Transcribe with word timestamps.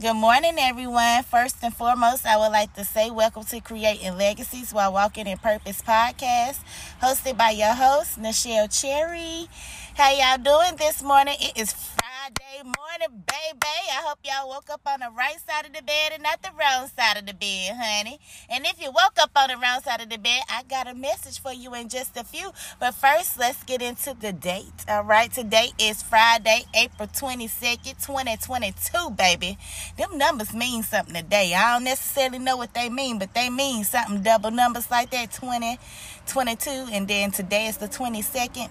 Good 0.00 0.14
morning, 0.14 0.54
everyone. 0.60 1.24
First 1.24 1.56
and 1.60 1.74
foremost, 1.74 2.24
I 2.24 2.36
would 2.36 2.52
like 2.52 2.72
to 2.74 2.84
say 2.84 3.10
welcome 3.10 3.42
to 3.42 3.60
Creating 3.60 4.16
Legacies 4.16 4.72
While 4.72 4.92
Walking 4.92 5.26
in 5.26 5.38
Purpose 5.38 5.82
podcast, 5.82 6.60
hosted 7.02 7.36
by 7.36 7.50
your 7.50 7.74
host, 7.74 8.16
Nichelle 8.16 8.70
Cherry. 8.70 9.48
How 9.96 10.12
y'all 10.12 10.38
doing 10.38 10.76
this 10.76 11.02
morning? 11.02 11.34
It 11.40 11.60
is 11.60 11.72
Friday 11.72 12.07
morning, 12.28 13.24
baby. 13.26 13.78
I 13.90 14.02
hope 14.04 14.18
y'all 14.22 14.48
woke 14.48 14.68
up 14.70 14.82
on 14.86 15.00
the 15.00 15.10
right 15.16 15.36
side 15.48 15.66
of 15.66 15.72
the 15.72 15.82
bed 15.82 16.12
and 16.12 16.22
not 16.22 16.42
the 16.42 16.50
wrong 16.50 16.88
side 16.88 17.16
of 17.16 17.26
the 17.26 17.32
bed, 17.32 17.76
honey. 17.76 18.18
And 18.50 18.66
if 18.66 18.82
you 18.82 18.90
woke 18.90 19.18
up 19.20 19.30
on 19.36 19.48
the 19.48 19.56
wrong 19.56 19.80
side 19.80 20.02
of 20.02 20.10
the 20.10 20.18
bed, 20.18 20.42
I 20.50 20.62
got 20.64 20.88
a 20.88 20.94
message 20.94 21.40
for 21.40 21.52
you 21.52 21.74
in 21.74 21.88
just 21.88 22.16
a 22.16 22.24
few. 22.24 22.50
But 22.78 22.94
first, 22.94 23.38
let's 23.38 23.62
get 23.64 23.80
into 23.80 24.14
the 24.18 24.32
date. 24.32 24.84
All 24.88 25.04
right, 25.04 25.32
today 25.32 25.70
is 25.78 26.02
Friday, 26.02 26.64
April 26.74 27.08
22nd, 27.08 28.04
2022, 28.04 29.10
baby. 29.10 29.56
Them 29.96 30.18
numbers 30.18 30.52
mean 30.52 30.82
something 30.82 31.14
today. 31.14 31.54
I 31.54 31.74
don't 31.74 31.84
necessarily 31.84 32.40
know 32.40 32.56
what 32.56 32.74
they 32.74 32.90
mean, 32.90 33.18
but 33.18 33.32
they 33.32 33.48
mean 33.48 33.84
something 33.84 34.22
double 34.22 34.50
numbers 34.50 34.90
like 34.90 35.10
that 35.10 35.32
20, 35.32 35.78
22, 36.26 36.70
and 36.92 37.08
then 37.08 37.30
today 37.30 37.68
is 37.68 37.78
the 37.78 37.88
22nd 37.88 38.68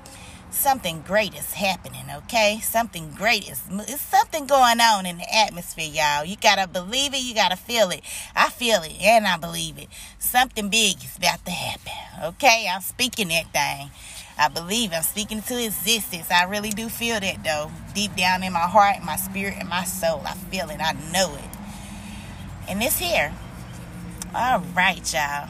something 0.51 1.01
great 1.01 1.33
is 1.35 1.53
happening, 1.53 2.05
okay? 2.15 2.59
Something 2.61 3.11
great 3.11 3.49
is 3.49 3.61
it's 3.69 4.01
something 4.01 4.47
going 4.47 4.79
on 4.81 5.05
in 5.05 5.17
the 5.17 5.35
atmosphere, 5.35 5.89
y'all. 5.91 6.25
You 6.25 6.35
gotta 6.37 6.67
believe 6.67 7.13
it, 7.13 7.21
you 7.21 7.33
gotta 7.33 7.55
feel 7.55 7.89
it. 7.89 8.01
I 8.35 8.49
feel 8.49 8.81
it 8.83 8.95
and 9.01 9.27
I 9.27 9.37
believe 9.37 9.77
it. 9.77 9.89
Something 10.19 10.69
big 10.69 10.97
is 11.03 11.17
about 11.17 11.45
to 11.45 11.51
happen. 11.51 12.25
Okay, 12.25 12.67
I'm 12.73 12.81
speaking 12.81 13.29
that 13.29 13.51
thing. 13.53 13.91
I 14.39 14.49
believe 14.49 14.93
I'm 14.93 15.03
speaking 15.03 15.41
to 15.41 15.63
existence. 15.63 16.29
I 16.29 16.43
really 16.43 16.69
do 16.69 16.89
feel 16.89 17.19
that 17.19 17.43
though. 17.43 17.71
Deep 17.95 18.15
down 18.15 18.43
in 18.43 18.53
my 18.53 18.59
heart, 18.59 19.03
my 19.03 19.15
spirit, 19.15 19.55
and 19.59 19.67
my 19.67 19.83
soul. 19.83 20.21
I 20.25 20.33
feel 20.33 20.69
it. 20.69 20.79
I 20.79 20.93
know 21.11 21.35
it. 21.35 22.69
And 22.69 22.81
it's 22.83 22.99
here. 22.99 23.33
All 24.35 24.59
right, 24.75 25.13
y'all. 25.13 25.49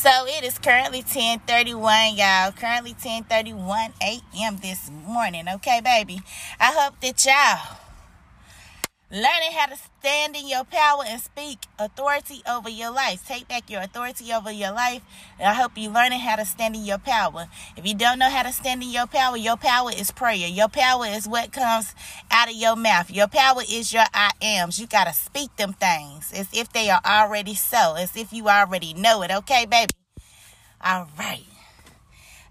So 0.00 0.08
it 0.26 0.44
is 0.44 0.58
currently 0.58 1.02
10:31, 1.02 2.16
y'all. 2.16 2.52
Currently 2.52 2.94
10:31 2.94 3.92
a.m. 4.00 4.56
this 4.56 4.90
morning. 5.06 5.46
Okay, 5.46 5.82
baby. 5.84 6.22
I 6.58 6.72
hope 6.72 6.98
that 7.00 7.22
y'all 7.26 7.79
learning 9.10 9.52
how 9.52 9.66
to 9.66 9.76
stand 9.76 10.36
in 10.36 10.48
your 10.48 10.62
power 10.64 11.02
and 11.06 11.20
speak 11.20 11.66
authority 11.78 12.42
over 12.48 12.68
your 12.68 12.92
life. 12.92 13.26
Take 13.26 13.48
back 13.48 13.68
your 13.68 13.82
authority 13.82 14.32
over 14.32 14.52
your 14.52 14.72
life. 14.72 15.02
And 15.38 15.48
I 15.48 15.54
hope 15.54 15.76
you 15.76 15.90
learning 15.90 16.20
how 16.20 16.36
to 16.36 16.44
stand 16.44 16.76
in 16.76 16.84
your 16.84 16.98
power. 16.98 17.48
If 17.76 17.86
you 17.86 17.94
don't 17.94 18.18
know 18.20 18.30
how 18.30 18.44
to 18.44 18.52
stand 18.52 18.82
in 18.82 18.90
your 18.90 19.06
power, 19.06 19.36
your 19.36 19.56
power 19.56 19.90
is 19.90 20.12
prayer. 20.12 20.46
Your 20.46 20.68
power 20.68 21.06
is 21.06 21.26
what 21.26 21.52
comes 21.52 21.94
out 22.30 22.48
of 22.48 22.54
your 22.54 22.76
mouth. 22.76 23.10
Your 23.10 23.26
power 23.26 23.62
is 23.68 23.92
your 23.92 24.04
I 24.14 24.30
ams. 24.40 24.78
You 24.78 24.86
got 24.86 25.06
to 25.08 25.12
speak 25.12 25.56
them 25.56 25.72
things 25.72 26.32
as 26.32 26.48
if 26.52 26.72
they 26.72 26.88
are 26.88 27.00
already 27.04 27.54
so, 27.54 27.94
as 27.98 28.16
if 28.16 28.32
you 28.32 28.48
already 28.48 28.94
know 28.94 29.22
it. 29.22 29.30
Okay, 29.30 29.66
baby? 29.66 29.90
All 30.82 31.08
right. 31.18 31.44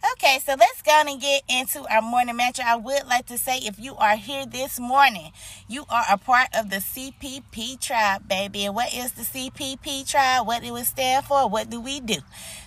Okay, 0.01 0.39
so 0.45 0.55
let's 0.57 0.81
go 0.81 0.93
and 1.05 1.19
get 1.19 1.43
into 1.49 1.85
our 1.93 2.01
morning 2.01 2.37
mantra. 2.37 2.63
I 2.65 2.77
would 2.77 3.05
like 3.05 3.25
to 3.25 3.37
say 3.37 3.57
if 3.57 3.77
you 3.77 3.97
are 3.97 4.15
here 4.15 4.45
this 4.45 4.79
morning, 4.79 5.33
you 5.67 5.83
are 5.89 6.05
a 6.09 6.17
part 6.17 6.47
of 6.53 6.69
the 6.69 6.77
CPP 6.77 7.81
tribe, 7.81 8.25
baby. 8.25 8.63
And 8.63 8.73
what 8.73 8.93
is 8.93 9.11
the 9.11 9.23
CPP 9.23 10.09
tribe? 10.09 10.47
What 10.47 10.63
do 10.63 10.73
it 10.77 10.85
stand 10.85 11.25
for? 11.25 11.49
What 11.49 11.69
do 11.69 11.81
we 11.81 11.99
do? 11.99 12.15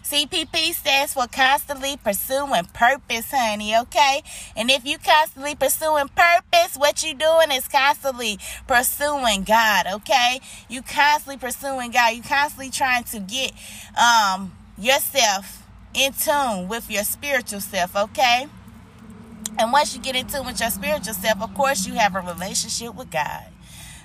CPP 0.05 0.75
stands 0.75 1.15
for 1.15 1.27
constantly 1.27 1.97
pursuing 1.97 2.67
purpose, 2.67 3.31
honey, 3.31 3.79
okay? 3.79 4.23
And 4.55 4.71
if 4.71 4.85
you 4.85 4.99
constantly 4.99 5.55
pursuing 5.55 6.09
purpose, 6.09 6.77
what 6.77 7.03
you 7.03 7.15
doing 7.15 7.51
is 7.51 7.67
constantly 7.67 8.39
pursuing 8.67 9.45
God, 9.45 9.87
okay? 9.87 10.41
You 10.69 10.83
constantly 10.83 11.39
pursuing 11.39 11.93
God. 11.93 12.15
You 12.15 12.23
constantly 12.23 12.69
trying 12.69 13.05
to 13.05 13.21
get 13.21 13.53
um 13.97 14.53
yourself 14.79 15.62
in 15.95 16.13
tune 16.13 16.69
with 16.69 16.91
your 16.91 17.05
spiritual 17.05 17.61
self, 17.61 17.97
okay? 17.97 18.47
And 19.59 19.73
once 19.73 19.95
you 19.95 20.01
get 20.01 20.17
in 20.17 20.27
tune 20.27 20.47
with 20.47 20.61
your 20.61 20.71
spiritual 20.71 21.15
self, 21.15 21.43
of 21.43 21.55
course, 21.55 21.87
you 21.87 21.95
have 21.95 22.15
a 22.15 22.21
relationship 22.21 22.95
with 22.95 23.11
God. 23.11 23.45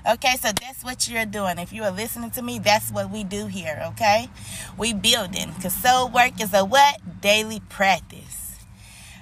Okay, 0.10 0.36
so 0.38 0.50
that's 0.54 0.84
what 0.84 1.10
you're 1.10 1.26
doing. 1.26 1.58
If 1.60 1.74
you 1.74 1.84
are 1.84 1.92
listening 1.92 2.32
to 2.32 2.42
me, 2.42 2.60
that's 2.60 2.92
what 2.92 3.10
we 3.10 3.24
do 3.26 3.48
here, 3.48 3.82
okay? 3.88 4.30
We 4.78 4.94
building. 4.94 5.52
Because 5.56 5.74
soul 5.74 6.10
work 6.10 6.40
is 6.42 6.54
a 6.54 6.64
what? 6.64 7.22
Daily 7.22 7.62
practice. 7.68 8.56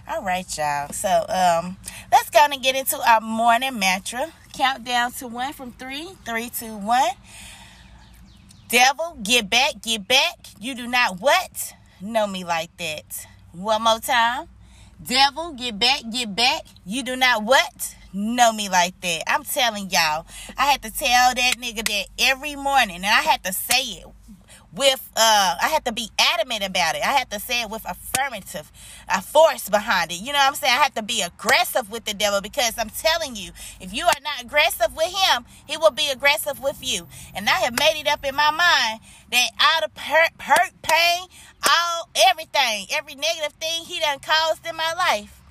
All 0.07 0.21
right, 0.21 0.45
y'all. 0.55 0.89
So 0.89 1.25
um 1.27 1.77
let's 2.11 2.29
go 2.29 2.39
and 2.39 2.61
get 2.61 2.75
into 2.75 2.99
our 3.09 3.19
morning 3.21 3.79
mantra. 3.79 4.31
Count 4.53 4.83
down 4.83 5.11
to 5.13 5.27
one 5.27 5.53
from 5.53 5.71
three. 5.71 6.09
Three, 6.23 6.49
two, 6.49 6.77
one. 6.77 7.09
Devil, 8.69 9.17
get 9.23 9.49
back, 9.49 9.81
get 9.81 10.07
back. 10.07 10.37
You 10.59 10.75
do 10.75 10.85
not 10.85 11.19
what? 11.19 11.73
Know 12.01 12.27
me 12.27 12.43
like 12.43 12.75
that. 12.77 13.27
One 13.51 13.83
more 13.83 13.99
time. 13.99 14.47
Devil, 15.03 15.53
get 15.53 15.77
back, 15.77 16.03
get 16.11 16.35
back. 16.35 16.61
You 16.85 17.03
do 17.03 17.15
not 17.15 17.43
what? 17.43 17.95
Know 18.13 18.53
me 18.53 18.69
like 18.69 18.99
that. 19.01 19.23
I'm 19.27 19.43
telling 19.43 19.89
y'all. 19.89 20.25
I 20.57 20.65
had 20.65 20.81
to 20.83 20.91
tell 20.91 21.35
that 21.35 21.55
nigga 21.59 21.85
that 21.87 22.05
every 22.17 22.55
morning, 22.55 22.97
and 22.97 23.05
I 23.05 23.21
had 23.21 23.43
to 23.43 23.51
say 23.51 23.81
it 23.81 24.05
with 24.75 25.09
uh 25.15 25.55
I 25.61 25.69
had 25.69 25.85
to 25.85 25.91
be 25.91 26.09
adamant 26.19 26.63
about 26.65 26.95
it. 26.95 27.01
I 27.01 27.13
had 27.13 27.31
to 27.31 27.39
say 27.39 27.61
it 27.61 27.69
with 27.69 27.85
affirmative, 27.85 28.71
a 29.09 29.21
force 29.21 29.69
behind 29.69 30.11
it. 30.11 30.15
You 30.15 30.33
know 30.33 30.39
what 30.39 30.49
I'm 30.49 30.55
saying? 30.55 30.73
I 30.73 30.83
had 30.83 30.95
to 30.95 31.03
be 31.03 31.21
aggressive 31.21 31.89
with 31.89 32.05
the 32.05 32.13
devil 32.13 32.41
because 32.41 32.77
I'm 32.77 32.89
telling 32.89 33.35
you, 33.35 33.51
if 33.79 33.93
you 33.93 34.05
are 34.05 34.21
not 34.21 34.43
aggressive 34.43 34.95
with 34.95 35.13
him, 35.13 35.45
he 35.65 35.77
will 35.77 35.91
be 35.91 36.09
aggressive 36.09 36.61
with 36.61 36.79
you. 36.81 37.07
And 37.33 37.49
I 37.49 37.59
have 37.59 37.79
made 37.79 37.99
it 37.99 38.07
up 38.07 38.25
in 38.25 38.35
my 38.35 38.51
mind 38.51 38.99
that 39.31 39.49
all 39.59 39.87
the 39.87 39.99
hurt, 40.01 40.31
hurt 40.39 40.81
pain, 40.81 41.27
all 41.67 42.09
everything, 42.29 42.87
every 42.91 43.15
negative 43.15 43.53
thing 43.53 43.85
he 43.85 43.99
done 43.99 44.19
caused 44.19 44.65
in 44.65 44.75
my 44.75 44.93
life 44.93 45.41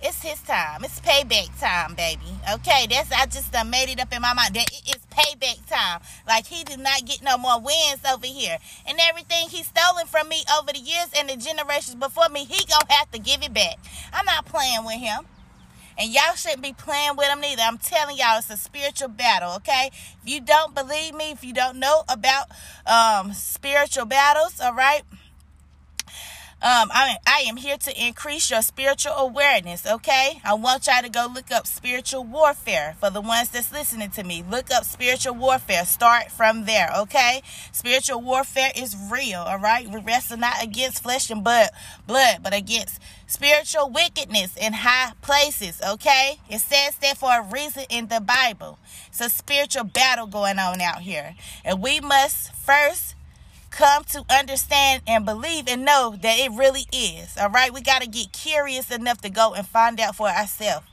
it's 0.00 0.22
his 0.22 0.40
time. 0.42 0.84
It's 0.84 1.00
payback 1.00 1.58
time, 1.60 1.94
baby. 1.94 2.38
Okay, 2.54 2.86
that's 2.88 3.10
I 3.12 3.26
just 3.26 3.52
done 3.52 3.70
made 3.70 3.88
it 3.88 4.00
up 4.00 4.12
in 4.14 4.22
my 4.22 4.32
mind 4.32 4.54
that 4.54 4.70
it 4.72 4.96
is 4.96 5.02
payback 5.10 5.66
time. 5.68 6.00
Like 6.26 6.46
he 6.46 6.64
did 6.64 6.78
not 6.78 7.04
get 7.04 7.22
no 7.22 7.36
more 7.36 7.60
wins 7.60 8.00
over 8.10 8.26
here, 8.26 8.58
and 8.86 8.98
everything 9.00 9.48
he 9.48 9.62
stolen 9.62 10.06
from 10.06 10.28
me 10.28 10.42
over 10.58 10.72
the 10.72 10.78
years 10.78 11.08
and 11.16 11.28
the 11.28 11.36
generations 11.36 11.96
before 11.96 12.28
me, 12.28 12.44
he 12.44 12.64
gonna 12.66 12.92
have 12.92 13.10
to 13.10 13.18
give 13.18 13.42
it 13.42 13.52
back. 13.52 13.78
I'm 14.12 14.24
not 14.24 14.46
playing 14.46 14.84
with 14.84 14.96
him. 15.00 15.26
And 16.00 16.14
y'all 16.14 16.36
shouldn't 16.36 16.62
be 16.62 16.72
playing 16.72 17.16
with 17.16 17.26
him 17.26 17.40
neither. 17.40 17.62
I'm 17.62 17.76
telling 17.76 18.16
y'all, 18.16 18.38
it's 18.38 18.48
a 18.50 18.56
spiritual 18.56 19.08
battle, 19.08 19.56
okay? 19.56 19.90
If 20.22 20.28
you 20.28 20.40
don't 20.40 20.72
believe 20.72 21.12
me, 21.12 21.32
if 21.32 21.42
you 21.42 21.52
don't 21.52 21.80
know 21.80 22.04
about 22.08 22.46
um, 22.86 23.32
spiritual 23.32 24.04
battles, 24.04 24.60
all 24.60 24.74
right? 24.74 25.02
Um, 26.60 26.90
I, 26.92 27.18
I 27.24 27.44
am 27.46 27.56
here 27.56 27.76
to 27.76 28.04
increase 28.06 28.50
your 28.50 28.62
spiritual 28.62 29.12
awareness, 29.12 29.86
okay? 29.86 30.40
I 30.44 30.54
want 30.54 30.88
y'all 30.88 31.02
to 31.02 31.08
go 31.08 31.28
look 31.32 31.52
up 31.52 31.68
spiritual 31.68 32.24
warfare 32.24 32.96
for 32.98 33.10
the 33.10 33.20
ones 33.20 33.50
that's 33.50 33.70
listening 33.70 34.10
to 34.10 34.24
me. 34.24 34.42
Look 34.42 34.72
up 34.72 34.82
spiritual 34.82 35.36
warfare. 35.36 35.84
Start 35.84 36.32
from 36.32 36.64
there, 36.64 36.90
okay? 36.98 37.42
Spiritual 37.70 38.22
warfare 38.22 38.72
is 38.74 38.96
real, 39.08 39.38
all 39.38 39.60
right? 39.60 39.88
We 39.88 40.00
wrestle 40.00 40.38
not 40.38 40.60
against 40.60 41.04
flesh 41.04 41.30
and 41.30 41.44
blood, 41.44 41.68
blood, 42.08 42.38
but 42.42 42.52
against 42.52 43.00
spiritual 43.28 43.90
wickedness 43.90 44.56
in 44.56 44.72
high 44.72 45.12
places, 45.22 45.80
okay? 45.88 46.40
It 46.50 46.58
says 46.58 46.96
that 46.96 47.18
for 47.18 47.38
a 47.38 47.48
reason 47.52 47.84
in 47.88 48.08
the 48.08 48.20
Bible. 48.20 48.80
It's 49.06 49.20
a 49.20 49.30
spiritual 49.30 49.84
battle 49.84 50.26
going 50.26 50.58
on 50.58 50.80
out 50.80 51.02
here. 51.02 51.36
And 51.64 51.80
we 51.80 52.00
must 52.00 52.52
first 52.52 53.14
come 53.78 54.02
to 54.02 54.24
understand 54.28 55.02
and 55.06 55.24
believe 55.24 55.68
and 55.68 55.84
know 55.84 56.16
that 56.20 56.36
it 56.36 56.50
really 56.50 56.86
is. 56.92 57.38
All 57.38 57.48
right, 57.48 57.72
we 57.72 57.80
got 57.80 58.02
to 58.02 58.08
get 58.08 58.32
curious 58.32 58.90
enough 58.90 59.20
to 59.20 59.30
go 59.30 59.54
and 59.54 59.64
find 59.64 60.00
out 60.00 60.16
for 60.16 60.28
ourselves. 60.28 60.84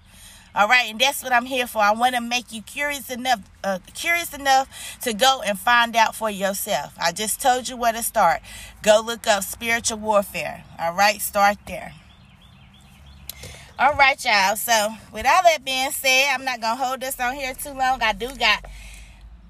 All 0.54 0.68
right, 0.68 0.92
and 0.92 1.00
that's 1.00 1.24
what 1.24 1.34
I'm 1.34 1.48
here 1.48 1.66
for. 1.66 1.80
I 1.80 1.94
want 1.94 2.14
to 2.14 2.22
make 2.22 2.54
you 2.54 2.62
curious 2.62 3.10
enough, 3.10 3.42
uh, 3.64 3.80
curious 3.96 4.36
enough 4.36 5.00
to 5.02 5.14
go 5.14 5.42
and 5.44 5.58
find 5.58 5.96
out 5.96 6.16
for 6.16 6.30
yourself. 6.30 6.94
I 7.02 7.12
just 7.12 7.42
told 7.42 7.68
you 7.68 7.76
where 7.76 7.92
to 7.92 8.04
start. 8.04 8.42
Go 8.84 9.02
look 9.04 9.26
up 9.26 9.44
spiritual 9.44 9.98
warfare. 9.98 10.64
All 10.80 10.94
right, 10.94 11.20
start 11.20 11.58
there. 11.66 11.92
All 13.80 13.96
right, 13.96 14.24
y'all. 14.24 14.56
So, 14.56 14.90
with 15.12 15.26
all 15.26 15.42
that 15.44 15.66
being 15.66 15.92
said, 15.92 16.28
I'm 16.32 16.46
not 16.46 16.62
gonna 16.62 16.82
hold 16.82 17.02
this 17.02 17.20
on 17.20 17.34
here 17.34 17.56
too 17.56 17.74
long. 17.74 18.02
I 18.04 18.14
do 18.14 18.30
got 18.36 18.64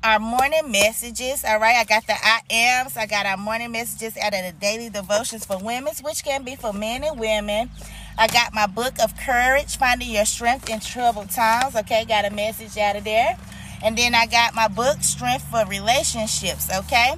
our 0.06 0.20
morning 0.20 0.72
messages. 0.72 1.44
All 1.44 1.60
right, 1.60 1.78
I 1.78 1.84
got 1.84 2.06
the 2.06 2.14
I 2.14 2.42
ams. 2.52 2.96
I 2.96 3.08
got 3.08 3.26
our 3.26 3.38
morning 3.38 3.72
messages 3.72 4.16
out 4.18 4.36
of 4.36 4.46
the 4.46 4.54
daily 4.62 4.90
devotions 4.90 5.46
for 5.46 5.58
women, 5.58 5.94
which 6.04 6.24
can 6.24 6.44
be 6.44 6.56
for 6.56 6.72
men 6.72 7.04
and 7.04 7.20
women. 7.20 7.72
I 8.16 8.28
got 8.28 8.54
my 8.54 8.68
book 8.68 8.94
of 9.02 9.18
courage, 9.18 9.78
finding 9.78 10.12
your 10.12 10.26
strength 10.26 10.70
in 10.70 10.80
troubled 10.80 11.32
times. 11.32 11.76
Okay, 11.76 12.06
got 12.06 12.24
a 12.24 12.30
message 12.30 12.78
out 12.78 12.96
of 12.96 13.04
there. 13.04 13.36
And 13.84 13.98
then 13.98 14.14
I 14.14 14.28
got 14.28 14.54
my 14.54 14.68
book, 14.68 15.02
Strength 15.02 15.50
for 15.50 15.66
Relationships. 15.66 16.70
Okay, 16.72 17.16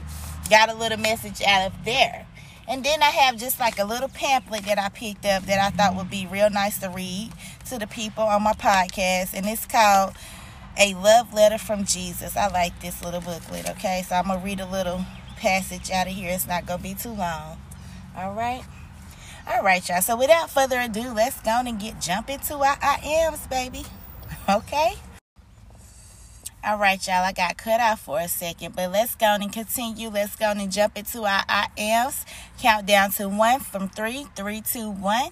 got 0.49 0.69
a 0.69 0.73
little 0.73 0.97
message 0.97 1.41
out 1.41 1.67
of 1.67 1.73
there. 1.83 2.25
And 2.69 2.85
then 2.85 3.03
I 3.03 3.09
have 3.09 3.37
just 3.37 3.59
like 3.59 3.79
a 3.79 3.85
little 3.85 4.09
pamphlet 4.09 4.63
that 4.63 4.79
I 4.79 4.87
picked 4.89 5.25
up 5.25 5.43
that 5.43 5.59
I 5.59 5.75
thought 5.75 5.95
would 5.97 6.09
be 6.09 6.25
real 6.25 6.49
nice 6.49 6.79
to 6.79 6.89
read 6.89 7.31
to 7.69 7.77
the 7.79 7.87
people 7.87 8.23
on 8.23 8.43
my 8.43 8.53
podcast. 8.53 9.33
And 9.33 9.45
it's 9.45 9.65
called 9.65 10.13
A 10.79 10.93
love 10.93 11.33
letter 11.33 11.57
from 11.57 11.85
Jesus. 11.85 12.37
I 12.37 12.47
like 12.49 12.79
this 12.81 13.03
little 13.03 13.21
booklet, 13.21 13.69
okay? 13.71 14.03
So 14.07 14.15
I'm 14.15 14.27
going 14.27 14.39
to 14.39 14.45
read 14.45 14.59
a 14.59 14.65
little 14.65 15.03
passage 15.37 15.89
out 15.89 16.07
of 16.07 16.13
here. 16.13 16.31
It's 16.31 16.47
not 16.47 16.65
going 16.67 16.79
to 16.79 16.83
be 16.83 16.93
too 16.93 17.09
long. 17.09 17.57
All 18.15 18.33
right? 18.33 18.63
All 19.47 19.63
right, 19.63 19.87
y'all. 19.87 20.01
So 20.01 20.15
without 20.15 20.49
further 20.51 20.79
ado, 20.79 21.13
let's 21.13 21.39
go 21.41 21.61
and 21.65 21.79
get 21.79 21.99
jump 21.99 22.29
into 22.29 22.55
our 22.55 22.77
I 22.81 22.99
ams, 23.03 23.47
baby. 23.47 23.85
Okay? 24.49 24.93
All 26.63 26.77
right, 26.77 27.05
y'all. 27.05 27.23
I 27.23 27.33
got 27.33 27.57
cut 27.57 27.79
off 27.79 28.01
for 28.01 28.19
a 28.19 28.27
second, 28.27 28.75
but 28.75 28.91
let's 28.91 29.15
go 29.15 29.25
and 29.27 29.51
continue. 29.51 30.09
Let's 30.09 30.35
go 30.35 30.51
and 30.51 30.71
jump 30.71 30.97
into 30.97 31.23
our 31.23 31.43
I 31.47 31.67
ams. 31.77 32.25
Count 32.57 32.87
down 32.87 33.11
to 33.11 33.29
one 33.29 33.59
from 33.59 33.87
three, 33.87 34.25
three, 34.35 34.61
two, 34.61 34.89
one. 34.89 35.29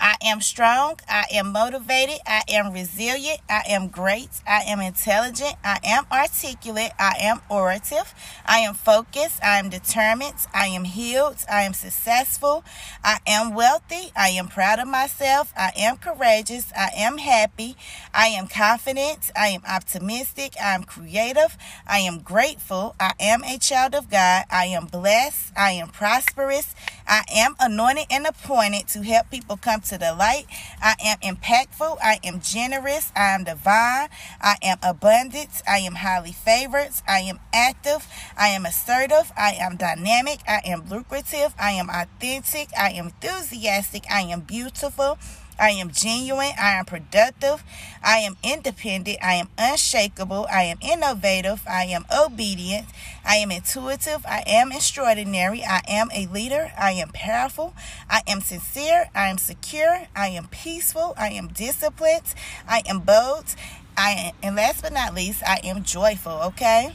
I 0.00 0.14
am 0.22 0.40
strong. 0.40 1.00
I 1.08 1.24
am 1.32 1.50
motivated. 1.50 2.18
I 2.24 2.42
am 2.48 2.72
resilient. 2.72 3.40
I 3.50 3.62
am 3.68 3.88
great. 3.88 4.28
I 4.46 4.62
am 4.62 4.80
intelligent. 4.80 5.54
I 5.64 5.78
am 5.84 6.06
articulate. 6.10 6.92
I 6.98 7.16
am 7.20 7.40
orative. 7.50 8.14
I 8.46 8.58
am 8.58 8.74
focused. 8.74 9.42
I 9.42 9.58
am 9.58 9.68
determined. 9.70 10.34
I 10.54 10.66
am 10.66 10.84
healed. 10.84 11.38
I 11.50 11.62
am 11.62 11.74
successful. 11.74 12.64
I 13.02 13.18
am 13.26 13.54
wealthy. 13.54 14.12
I 14.16 14.28
am 14.28 14.46
proud 14.46 14.78
of 14.78 14.86
myself. 14.86 15.52
I 15.56 15.72
am 15.76 15.96
courageous. 15.96 16.72
I 16.76 16.90
am 16.96 17.18
happy. 17.18 17.76
I 18.14 18.28
am 18.28 18.46
confident. 18.46 19.30
I 19.36 19.48
am 19.48 19.62
optimistic. 19.68 20.54
I 20.62 20.74
am 20.74 20.84
creative. 20.84 21.56
I 21.88 21.98
am 21.98 22.20
grateful. 22.20 22.94
I 23.00 23.14
am 23.18 23.42
a 23.42 23.58
child 23.58 23.94
of 23.96 24.10
God. 24.10 24.44
I 24.50 24.66
am 24.66 24.86
blessed. 24.86 25.52
I 25.56 25.72
am 25.72 25.88
prosperous. 25.88 26.67
I 27.06 27.22
am 27.32 27.54
anointed 27.58 28.06
and 28.10 28.26
appointed 28.26 28.88
to 28.88 29.02
help 29.02 29.30
people 29.30 29.56
come 29.56 29.80
to 29.82 29.98
the 29.98 30.14
light. 30.14 30.46
I 30.82 30.94
am 31.02 31.18
impactful. 31.18 31.98
I 32.02 32.20
am 32.22 32.40
generous. 32.40 33.12
I 33.16 33.34
am 33.34 33.44
divine. 33.44 34.08
I 34.40 34.56
am 34.62 34.78
abundant. 34.82 35.62
I 35.66 35.78
am 35.78 35.96
highly 35.96 36.32
favored. 36.32 36.90
I 37.06 37.20
am 37.20 37.40
active. 37.52 38.06
I 38.36 38.48
am 38.48 38.66
assertive. 38.66 39.32
I 39.36 39.52
am 39.60 39.76
dynamic. 39.76 40.40
I 40.46 40.60
am 40.64 40.88
lucrative. 40.88 41.54
I 41.58 41.72
am 41.72 41.88
authentic. 41.88 42.68
I 42.78 42.90
am 42.90 43.06
enthusiastic. 43.06 44.04
I 44.10 44.22
am 44.22 44.40
beautiful. 44.40 45.18
I 45.58 45.70
am 45.70 45.90
genuine. 45.90 46.52
I 46.60 46.78
am 46.78 46.84
productive. 46.84 47.64
I 48.02 48.18
am 48.18 48.36
independent. 48.42 49.18
I 49.22 49.34
am 49.34 49.48
unshakable. 49.58 50.46
I 50.50 50.62
am 50.64 50.78
innovative. 50.80 51.62
I 51.68 51.84
am 51.84 52.04
obedient. 52.14 52.86
I 53.24 53.36
am 53.36 53.50
intuitive. 53.50 54.24
I 54.26 54.44
am 54.46 54.72
extraordinary. 54.72 55.62
I 55.64 55.82
am 55.88 56.10
a 56.14 56.26
leader. 56.26 56.72
I 56.78 56.92
am 56.92 57.10
powerful. 57.12 57.74
I 58.08 58.22
am 58.26 58.40
sincere. 58.40 59.10
I 59.14 59.28
am 59.28 59.38
secure. 59.38 60.06
I 60.14 60.28
am 60.28 60.48
peaceful. 60.48 61.14
I 61.18 61.30
am 61.30 61.48
disciplined. 61.48 62.34
I 62.68 62.82
am 62.86 63.00
bold. 63.00 63.54
I 63.96 64.10
am, 64.10 64.34
and 64.44 64.56
last 64.56 64.82
but 64.82 64.92
not 64.92 65.12
least, 65.12 65.42
I 65.44 65.60
am 65.64 65.82
joyful. 65.82 66.32
Okay. 66.32 66.94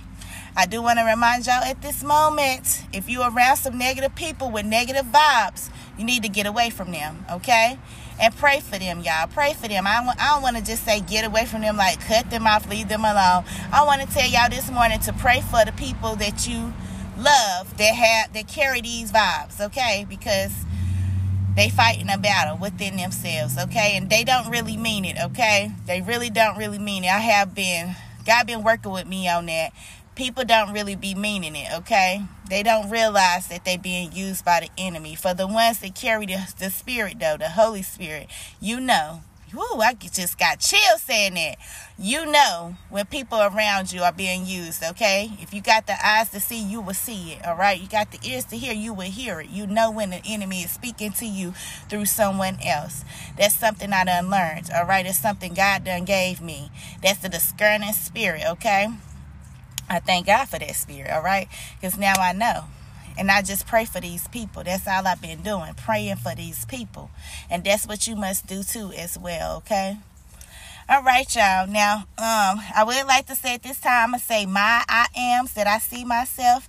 I 0.55 0.67
do 0.67 0.83
want 0.83 0.99
to 0.99 1.05
remind 1.05 1.47
y'all 1.47 1.63
at 1.63 1.81
this 1.81 2.03
moment 2.03 2.83
if 2.93 3.09
you're 3.09 3.29
around 3.29 3.57
some 3.57 3.77
negative 3.77 4.13
people 4.13 4.51
with 4.51 4.65
negative 4.65 5.07
vibes, 5.07 5.69
you 5.97 6.05
need 6.05 6.21
to 6.23 6.29
get 6.29 6.45
away 6.45 6.69
from 6.69 6.91
them, 6.91 7.25
okay? 7.31 7.79
And 8.19 8.35
pray 8.35 8.59
for 8.59 8.77
them, 8.77 9.01
y'all. 9.01 9.27
Pray 9.27 9.53
for 9.53 9.67
them. 9.67 9.85
I, 9.87 10.13
I 10.19 10.33
don't 10.33 10.41
want 10.41 10.57
to 10.57 10.63
just 10.63 10.85
say 10.85 11.01
get 11.01 11.25
away 11.25 11.45
from 11.45 11.61
them, 11.61 11.77
like 11.77 11.99
cut 12.01 12.29
them 12.29 12.47
off, 12.47 12.69
leave 12.69 12.89
them 12.89 13.01
alone. 13.01 13.43
I 13.71 13.83
want 13.85 14.01
to 14.01 14.07
tell 14.07 14.27
y'all 14.27 14.49
this 14.49 14.71
morning 14.71 14.99
to 15.01 15.13
pray 15.13 15.41
for 15.41 15.65
the 15.65 15.73
people 15.73 16.15
that 16.17 16.47
you 16.47 16.73
love 17.17 17.77
that 17.77 17.93
have 17.93 18.33
that 18.33 18.47
carry 18.47 18.81
these 18.81 19.11
vibes, 19.11 19.59
okay? 19.59 20.05
Because 20.07 20.51
they 21.55 21.69
fighting 21.69 22.09
a 22.09 22.17
battle 22.17 22.57
within 22.57 22.97
themselves, 22.97 23.57
okay? 23.57 23.95
And 23.95 24.09
they 24.09 24.23
don't 24.23 24.49
really 24.49 24.77
mean 24.77 25.05
it, 25.05 25.17
okay? 25.21 25.71
They 25.85 26.01
really 26.01 26.29
don't 26.29 26.57
really 26.57 26.79
mean 26.79 27.03
it. 27.03 27.11
I 27.11 27.19
have 27.19 27.53
been 27.53 27.95
God 28.25 28.47
been 28.47 28.63
working 28.63 28.91
with 28.91 29.07
me 29.07 29.27
on 29.29 29.47
that 29.47 29.73
people 30.15 30.43
don't 30.43 30.73
really 30.73 30.95
be 30.95 31.15
meaning 31.15 31.55
it, 31.55 31.67
okay? 31.73 32.23
They 32.49 32.63
don't 32.63 32.89
realize 32.89 33.47
that 33.47 33.65
they 33.65 33.77
being 33.77 34.11
used 34.11 34.45
by 34.45 34.61
the 34.61 34.69
enemy. 34.77 35.15
For 35.15 35.33
the 35.33 35.47
ones 35.47 35.79
that 35.79 35.95
carry 35.95 36.25
the, 36.25 36.53
the 36.59 36.69
Spirit, 36.69 37.19
though, 37.19 37.37
the 37.37 37.49
Holy 37.49 37.81
Spirit, 37.81 38.27
you 38.59 38.79
know. 38.79 39.21
Whoo, 39.53 39.81
I 39.81 39.93
just 39.93 40.39
got 40.39 40.59
chills 40.59 41.03
saying 41.03 41.35
that. 41.35 41.57
You 41.95 42.25
know 42.25 42.75
when 42.89 43.05
people 43.05 43.39
around 43.39 43.93
you 43.93 44.01
are 44.01 44.11
being 44.11 44.47
used, 44.47 44.83
okay? 44.83 45.31
If 45.39 45.53
you 45.53 45.61
got 45.61 45.85
the 45.85 45.93
eyes 46.03 46.31
to 46.31 46.39
see, 46.39 46.59
you 46.59 46.81
will 46.81 46.95
see 46.95 47.33
it, 47.33 47.45
all 47.45 47.55
right? 47.55 47.79
You 47.79 47.87
got 47.87 48.11
the 48.11 48.17
ears 48.27 48.45
to 48.45 48.57
hear, 48.57 48.73
you 48.73 48.93
will 48.93 49.03
hear 49.03 49.41
it. 49.41 49.51
You 49.51 49.67
know 49.67 49.91
when 49.91 50.09
the 50.09 50.21
enemy 50.25 50.63
is 50.63 50.71
speaking 50.71 51.11
to 51.13 51.25
you 51.27 51.53
through 51.87 52.05
someone 52.05 52.57
else. 52.65 53.05
That's 53.37 53.53
something 53.53 53.93
I 53.93 54.05
done 54.05 54.31
learned, 54.31 54.71
all 54.75 54.85
right? 54.85 55.05
It's 55.05 55.19
something 55.19 55.53
God 55.53 55.83
done 55.83 56.05
gave 56.05 56.41
me. 56.41 56.71
That's 57.03 57.19
the 57.19 57.29
discerning 57.29 57.93
spirit, 57.93 58.41
okay? 58.47 58.87
I 59.89 59.99
thank 59.99 60.27
God 60.27 60.45
for 60.45 60.59
that 60.59 60.75
spirit, 60.75 61.11
all 61.11 61.21
right? 61.21 61.47
Because 61.79 61.97
now 61.97 62.13
I 62.17 62.33
know. 62.33 62.65
And 63.17 63.29
I 63.29 63.41
just 63.43 63.67
pray 63.67 63.85
for 63.85 63.99
these 63.99 64.27
people. 64.29 64.63
That's 64.63 64.87
all 64.87 65.05
I've 65.05 65.21
been 65.21 65.41
doing, 65.43 65.73
praying 65.75 66.15
for 66.15 66.33
these 66.33 66.65
people. 66.65 67.11
And 67.49 67.63
that's 67.63 67.85
what 67.87 68.07
you 68.07 68.15
must 68.15 68.47
do 68.47 68.63
too 68.63 68.91
as 68.97 69.19
well, 69.19 69.57
okay? 69.57 69.97
All 70.89 71.03
right, 71.03 71.33
y'all. 71.35 71.67
Now, 71.67 72.05
um, 72.17 72.59
I 72.75 72.83
would 72.85 73.05
like 73.05 73.27
to 73.27 73.35
say 73.35 73.55
at 73.55 73.63
this 73.63 73.79
time, 73.79 74.15
I 74.15 74.17
say 74.17 74.45
my 74.45 74.83
I 74.89 75.07
ams 75.15 75.53
that 75.53 75.67
I 75.67 75.77
see 75.77 76.03
myself, 76.03 76.67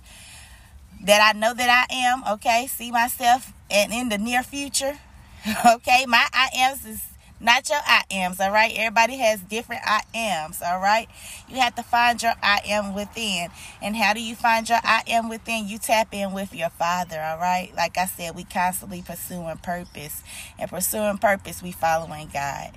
that 1.03 1.21
I 1.35 1.37
know 1.37 1.53
that 1.53 1.87
I 1.89 1.93
am, 1.93 2.23
okay? 2.35 2.67
See 2.67 2.91
myself 2.91 3.51
and 3.69 3.91
in 3.91 4.09
the 4.09 4.17
near 4.17 4.43
future. 4.43 4.99
Okay, 5.65 6.05
my 6.07 6.25
I 6.33 6.49
ams 6.55 6.85
is 6.87 7.03
not 7.39 7.69
your 7.69 7.79
I 7.85 8.03
ams, 8.09 8.39
all 8.39 8.51
right? 8.51 8.73
Everybody 8.75 9.17
has 9.17 9.41
different 9.41 9.81
I 9.85 10.01
ams, 10.13 10.61
all 10.65 10.79
right? 10.79 11.07
You 11.49 11.57
have 11.57 11.75
to 11.75 11.83
find 11.83 12.21
your 12.21 12.33
I 12.41 12.61
am 12.65 12.93
within. 12.93 13.49
And 13.81 13.95
how 13.95 14.13
do 14.13 14.21
you 14.21 14.35
find 14.35 14.67
your 14.67 14.79
I 14.83 15.03
am 15.07 15.29
within? 15.29 15.67
You 15.67 15.77
tap 15.77 16.13
in 16.13 16.33
with 16.33 16.53
your 16.53 16.69
Father, 16.69 17.19
all 17.19 17.37
right? 17.37 17.71
Like 17.75 17.97
I 17.97 18.05
said, 18.05 18.35
we 18.35 18.43
constantly 18.43 19.01
pursuing 19.01 19.57
purpose. 19.57 20.23
And 20.57 20.69
pursuing 20.69 21.17
purpose, 21.17 21.61
we 21.61 21.71
following 21.71 22.29
God. 22.33 22.71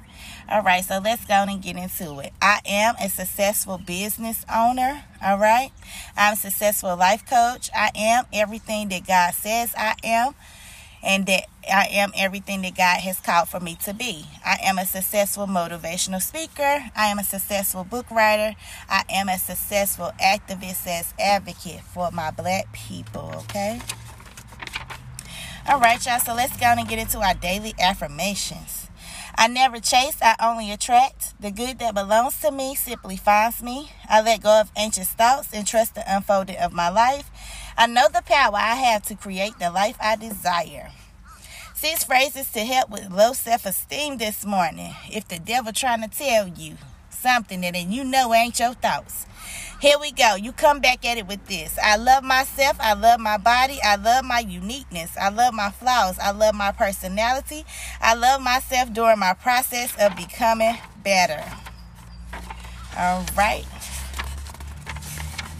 All 0.50 0.62
right, 0.62 0.84
so 0.84 0.98
let's 0.98 1.24
go 1.26 1.34
and 1.34 1.62
get 1.62 1.76
into 1.76 2.18
it. 2.20 2.32
I 2.40 2.60
am 2.66 2.94
a 3.00 3.08
successful 3.08 3.78
business 3.78 4.44
owner. 4.52 5.04
All 5.22 5.38
right. 5.38 5.70
I'm 6.16 6.32
a 6.32 6.36
successful 6.36 6.96
life 6.96 7.24
coach. 7.28 7.70
I 7.74 7.90
am 7.94 8.24
everything 8.32 8.88
that 8.88 9.06
God 9.06 9.34
says 9.34 9.74
I 9.76 9.94
am 10.02 10.34
and 11.02 11.26
that 11.26 11.44
I 11.70 11.88
am 11.92 12.12
everything 12.16 12.62
that 12.62 12.76
God 12.76 13.00
has 13.00 13.20
called 13.20 13.48
for 13.48 13.60
me 13.60 13.76
to 13.84 13.94
be. 13.94 14.26
I 14.44 14.58
am 14.62 14.78
a 14.78 14.86
successful 14.86 15.46
motivational 15.46 16.22
speaker. 16.22 16.90
I 16.96 17.06
am 17.06 17.18
a 17.18 17.24
successful 17.24 17.84
book 17.84 18.10
writer. 18.10 18.56
I 18.88 19.04
am 19.10 19.28
a 19.28 19.38
successful 19.38 20.12
activist 20.22 20.86
as 20.86 21.14
advocate 21.20 21.82
for 21.82 22.10
my 22.10 22.30
black 22.30 22.72
people, 22.72 23.30
okay? 23.36 23.80
All 25.68 25.80
right, 25.80 26.04
y'all, 26.06 26.18
so 26.18 26.34
let's 26.34 26.56
go 26.56 26.66
and 26.66 26.88
get 26.88 26.98
into 26.98 27.18
our 27.18 27.34
daily 27.34 27.74
affirmations. 27.78 28.88
I 29.36 29.46
never 29.46 29.78
chase, 29.78 30.16
I 30.20 30.34
only 30.42 30.72
attract. 30.72 31.40
The 31.40 31.52
good 31.52 31.78
that 31.78 31.94
belongs 31.94 32.40
to 32.40 32.50
me 32.50 32.74
simply 32.74 33.16
finds 33.16 33.62
me. 33.62 33.92
I 34.08 34.20
let 34.20 34.42
go 34.42 34.60
of 34.60 34.72
anxious 34.76 35.10
thoughts 35.10 35.50
and 35.52 35.64
trust 35.64 35.94
the 35.94 36.02
unfolding 36.12 36.56
of 36.56 36.72
my 36.72 36.88
life. 36.88 37.30
I 37.78 37.86
know 37.86 38.08
the 38.08 38.22
power 38.22 38.56
I 38.56 38.74
have 38.74 39.04
to 39.04 39.14
create 39.14 39.56
the 39.60 39.70
life 39.70 39.96
I 40.00 40.16
desire. 40.16 40.90
Six 41.76 42.02
phrases 42.02 42.50
to 42.50 42.64
help 42.64 42.90
with 42.90 43.08
low 43.08 43.32
self-esteem 43.34 44.18
this 44.18 44.44
morning. 44.44 44.94
If 45.12 45.28
the 45.28 45.38
devil 45.38 45.72
trying 45.72 46.02
to 46.02 46.08
tell 46.08 46.48
you 46.48 46.74
something 47.08 47.60
that 47.60 47.76
you 47.76 48.02
know 48.02 48.34
ain't 48.34 48.58
your 48.58 48.74
thoughts. 48.74 49.26
Here 49.80 49.96
we 49.96 50.10
go. 50.10 50.34
You 50.34 50.50
come 50.50 50.80
back 50.80 51.04
at 51.04 51.18
it 51.18 51.28
with 51.28 51.46
this. 51.46 51.78
I 51.80 51.94
love 51.94 52.24
myself. 52.24 52.76
I 52.80 52.94
love 52.94 53.20
my 53.20 53.36
body. 53.36 53.78
I 53.80 53.94
love 53.94 54.24
my 54.24 54.40
uniqueness. 54.40 55.16
I 55.16 55.28
love 55.28 55.54
my 55.54 55.70
flaws. 55.70 56.18
I 56.18 56.32
love 56.32 56.56
my 56.56 56.72
personality. 56.72 57.64
I 58.00 58.14
love 58.14 58.42
myself 58.42 58.92
during 58.92 59.20
my 59.20 59.34
process 59.34 59.94
of 60.00 60.16
becoming 60.16 60.78
better. 61.04 61.44
All 62.96 63.24
right. 63.36 63.66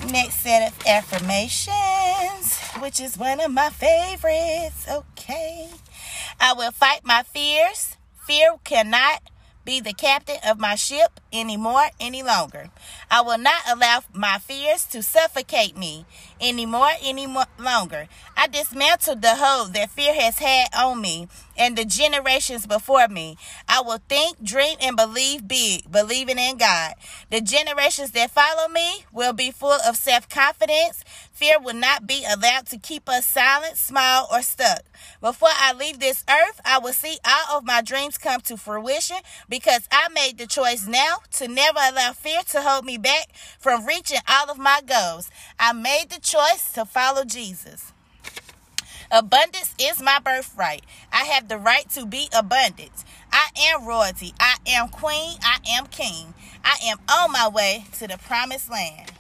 Next 0.06 0.40
set 0.40 0.68
of 0.68 0.86
affirmations, 0.86 2.58
which 2.80 3.00
is 3.00 3.18
one 3.18 3.40
of 3.40 3.50
my 3.50 3.70
favorites. 3.70 4.86
Okay. 4.88 5.68
I 6.40 6.52
will 6.54 6.70
fight 6.70 7.00
my 7.04 7.22
fears. 7.24 7.96
Fear 8.26 8.56
cannot 8.64 9.22
be 9.64 9.80
the 9.80 9.92
captain 9.92 10.38
of 10.46 10.58
my 10.58 10.76
ship 10.76 11.20
anymore, 11.32 11.88
any 12.00 12.22
longer. 12.22 12.70
I 13.10 13.20
will 13.22 13.38
not 13.38 13.62
allow 13.68 14.02
my 14.12 14.38
fears 14.38 14.84
to 14.86 15.02
suffocate 15.02 15.76
me 15.76 16.06
anymore, 16.40 16.90
any 17.02 17.26
longer. 17.58 18.08
I 18.36 18.46
dismantled 18.46 19.22
the 19.22 19.36
hold 19.36 19.74
that 19.74 19.90
fear 19.90 20.14
has 20.14 20.38
had 20.38 20.68
on 20.76 21.00
me 21.00 21.28
and 21.56 21.76
the 21.76 21.84
generations 21.84 22.66
before 22.66 23.08
me. 23.08 23.36
I 23.68 23.80
will 23.80 24.00
think, 24.08 24.42
dream, 24.42 24.76
and 24.80 24.96
believe 24.96 25.48
big, 25.48 25.90
believing 25.90 26.38
in 26.38 26.56
God. 26.56 26.94
The 27.30 27.40
generations 27.40 28.12
that 28.12 28.30
follow 28.30 28.68
me 28.68 29.04
will 29.12 29.32
be 29.32 29.50
full 29.50 29.78
of 29.86 29.96
self 29.96 30.28
confidence. 30.28 31.04
Fear 31.32 31.60
will 31.60 31.74
not 31.74 32.06
be 32.06 32.24
allowed 32.28 32.66
to 32.66 32.78
keep 32.78 33.08
us 33.08 33.24
silent, 33.24 33.76
small, 33.76 34.26
or 34.32 34.42
stuck. 34.42 34.82
Before 35.20 35.50
I 35.52 35.72
leave 35.72 36.00
this 36.00 36.24
earth, 36.28 36.60
I 36.64 36.78
will 36.78 36.92
see 36.92 37.18
all 37.24 37.58
of 37.58 37.64
my 37.64 37.80
dreams 37.80 38.18
come 38.18 38.40
to 38.42 38.56
fruition 38.56 39.18
because 39.48 39.88
I 39.90 40.08
made 40.08 40.38
the 40.38 40.46
choice 40.46 40.86
now 40.86 41.17
to 41.32 41.48
never 41.48 41.78
allow 41.78 42.12
fear 42.12 42.42
to 42.50 42.62
hold 42.62 42.84
me 42.84 42.98
back 42.98 43.28
from 43.58 43.86
reaching 43.86 44.20
all 44.28 44.50
of 44.50 44.58
my 44.58 44.80
goals. 44.86 45.30
I 45.58 45.72
made 45.72 46.10
the 46.10 46.20
choice 46.20 46.72
to 46.72 46.84
follow 46.84 47.24
Jesus. 47.24 47.92
Abundance 49.10 49.74
is 49.80 50.02
my 50.02 50.18
birthright. 50.18 50.84
I 51.12 51.24
have 51.24 51.48
the 51.48 51.56
right 51.58 51.88
to 51.90 52.04
be 52.04 52.28
abundant. 52.36 53.04
I 53.32 53.48
am 53.70 53.86
royalty. 53.86 54.34
I 54.38 54.56
am 54.66 54.88
queen. 54.88 55.38
I 55.42 55.58
am 55.70 55.86
king. 55.86 56.34
I 56.62 56.76
am 56.84 56.98
on 57.10 57.32
my 57.32 57.48
way 57.48 57.86
to 57.98 58.06
the 58.06 58.18
promised 58.18 58.70
land. 58.70 59.10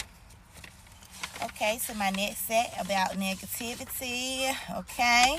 Okay, 1.42 1.78
so 1.78 1.94
my 1.94 2.10
next 2.10 2.46
set 2.46 2.74
about 2.80 3.12
negativity. 3.12 4.54
Okay. 4.78 5.38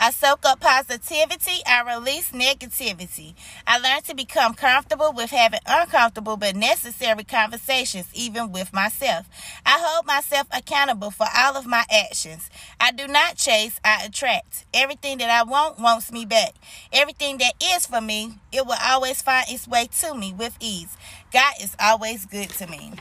I 0.00 0.10
soak 0.10 0.44
up 0.44 0.60
positivity. 0.60 1.60
I 1.66 1.96
release 1.96 2.30
negativity. 2.30 3.34
I 3.66 3.78
learn 3.78 4.02
to 4.02 4.14
become 4.14 4.54
comfortable 4.54 5.12
with 5.12 5.30
having 5.30 5.60
uncomfortable 5.66 6.36
but 6.36 6.54
necessary 6.54 7.24
conversations, 7.24 8.06
even 8.14 8.52
with 8.52 8.72
myself. 8.72 9.28
I 9.66 9.78
hold 9.80 10.06
myself 10.06 10.46
accountable 10.52 11.10
for 11.10 11.26
all 11.36 11.56
of 11.56 11.66
my 11.66 11.84
actions. 11.90 12.48
I 12.80 12.92
do 12.92 13.08
not 13.08 13.36
chase, 13.36 13.80
I 13.84 14.04
attract. 14.04 14.66
Everything 14.72 15.18
that 15.18 15.30
I 15.30 15.42
want 15.42 15.80
wants 15.80 16.12
me 16.12 16.24
back. 16.24 16.54
Everything 16.92 17.38
that 17.38 17.54
is 17.62 17.86
for 17.86 18.00
me, 18.00 18.34
it 18.52 18.64
will 18.66 18.78
always 18.82 19.20
find 19.20 19.46
its 19.48 19.66
way 19.66 19.88
to 20.00 20.14
me 20.14 20.32
with 20.32 20.56
ease. 20.60 20.96
God 21.32 21.54
is 21.60 21.76
always 21.80 22.24
good 22.24 22.50
to 22.50 22.66
me. 22.66 22.92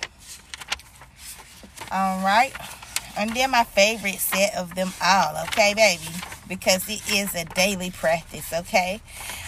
All 1.91 2.23
right. 2.23 2.53
And 3.17 3.35
then 3.35 3.51
my 3.51 3.63
favorite 3.63 4.19
set 4.19 4.55
of 4.55 4.75
them 4.75 4.91
all, 5.03 5.43
okay, 5.45 5.73
baby? 5.73 6.03
Because 6.47 6.87
it 6.89 7.01
is 7.11 7.35
a 7.35 7.45
daily 7.45 7.91
practice, 7.91 8.53
okay? 8.53 9.01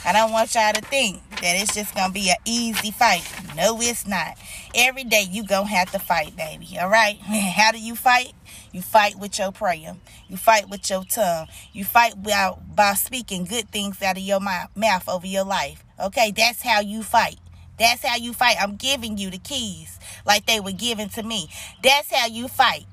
I 0.06 0.12
don't 0.12 0.32
want 0.32 0.54
y'all 0.56 0.74
to 0.74 0.82
think 0.82 1.22
that 1.42 1.56
it's 1.56 1.74
just 1.74 1.96
gonna 1.96 2.12
be 2.12 2.30
an 2.30 2.36
easy 2.46 2.92
fight. 2.92 3.24
No, 3.56 3.80
it's 3.82 4.06
not. 4.06 4.38
Every 4.76 5.04
day 5.04 5.26
you 5.30 5.46
gonna 5.46 5.68
have 5.68 5.92
to 5.92 6.00
fight, 6.00 6.36
baby. 6.36 6.78
All 6.80 6.90
right? 6.90 7.18
How 7.20 7.72
do 7.72 7.80
you 7.80 7.96
fight? 7.96 8.34
You 8.72 8.82
fight 8.82 9.16
with 9.18 9.40
your 9.40 9.52
prayer. 9.52 9.96
You 10.28 10.38
fight 10.38 10.70
with 10.70 10.90
your 10.90 11.04
tongue. 11.06 11.48
You 11.74 11.86
fight 11.86 12.22
by, 12.22 12.52
by 12.76 12.94
speaking 12.94 13.46
good 13.46 13.70
things 13.72 14.02
out 14.02 14.18
of 14.18 14.24
your 14.24 14.40
mouth 14.40 15.10
over 15.10 15.26
your 15.26 15.46
life. 15.46 15.84
Okay, 16.00 16.32
that's 16.36 16.62
how 16.62 16.82
you 16.82 17.04
fight. 17.04 17.40
That's 17.80 18.06
how 18.06 18.18
you 18.18 18.34
fight. 18.34 18.58
I'm 18.62 18.76
giving 18.76 19.18
you 19.18 19.30
the 19.30 19.38
keys 19.38 20.00
like 20.26 20.46
they 20.46 20.60
were 20.60 20.74
given 20.74 21.10
to 21.10 21.24
me. 21.24 21.50
That's 21.82 22.14
how 22.14 22.28
you 22.28 22.48
fight. 22.48 22.86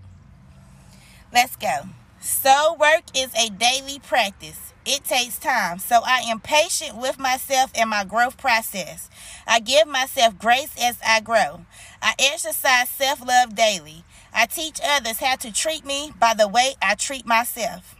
Let's 1.33 1.57
go. 1.57 1.89
So, 2.27 2.75
work 2.75 3.05
is 3.15 3.33
a 3.37 3.51
daily 3.51 4.01
practice. 4.01 4.73
It 4.85 5.05
takes 5.05 5.39
time. 5.39 5.79
So, 5.79 6.01
I 6.05 6.23
am 6.27 6.41
patient 6.41 6.97
with 6.97 7.21
myself 7.21 7.71
and 7.77 7.89
my 7.89 8.03
growth 8.03 8.37
process. 8.37 9.09
I 9.47 9.61
give 9.61 9.87
myself 9.87 10.37
grace 10.37 10.75
as 10.83 10.99
I 11.07 11.21
grow. 11.21 11.67
I 12.03 12.15
exercise 12.19 12.89
self 12.91 13.25
love 13.25 13.55
daily. 13.55 14.03
I 14.35 14.47
teach 14.47 14.81
others 14.85 15.19
how 15.19 15.37
to 15.37 15.53
treat 15.53 15.85
me 15.85 16.15
by 16.19 16.35
the 16.35 16.49
way 16.49 16.75
I 16.83 16.97
treat 16.97 17.27
myself. 17.27 17.95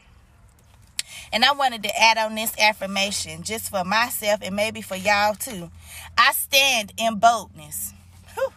And 1.33 1.45
I 1.45 1.53
wanted 1.53 1.85
to 1.85 1.97
add 1.97 2.19
on 2.19 2.35
this 2.35 2.59
affirmation 2.59 3.45
just 3.45 3.71
for 3.71 3.85
myself 3.85 4.41
and 4.43 4.57
maybe 4.57 4.83
for 4.83 4.97
y'all 4.97 5.35
too. 5.35 5.71
I 6.19 6.33
stand 6.33 6.93
in 6.97 7.21
boldness. 7.21 7.95
Whew. 8.35 8.53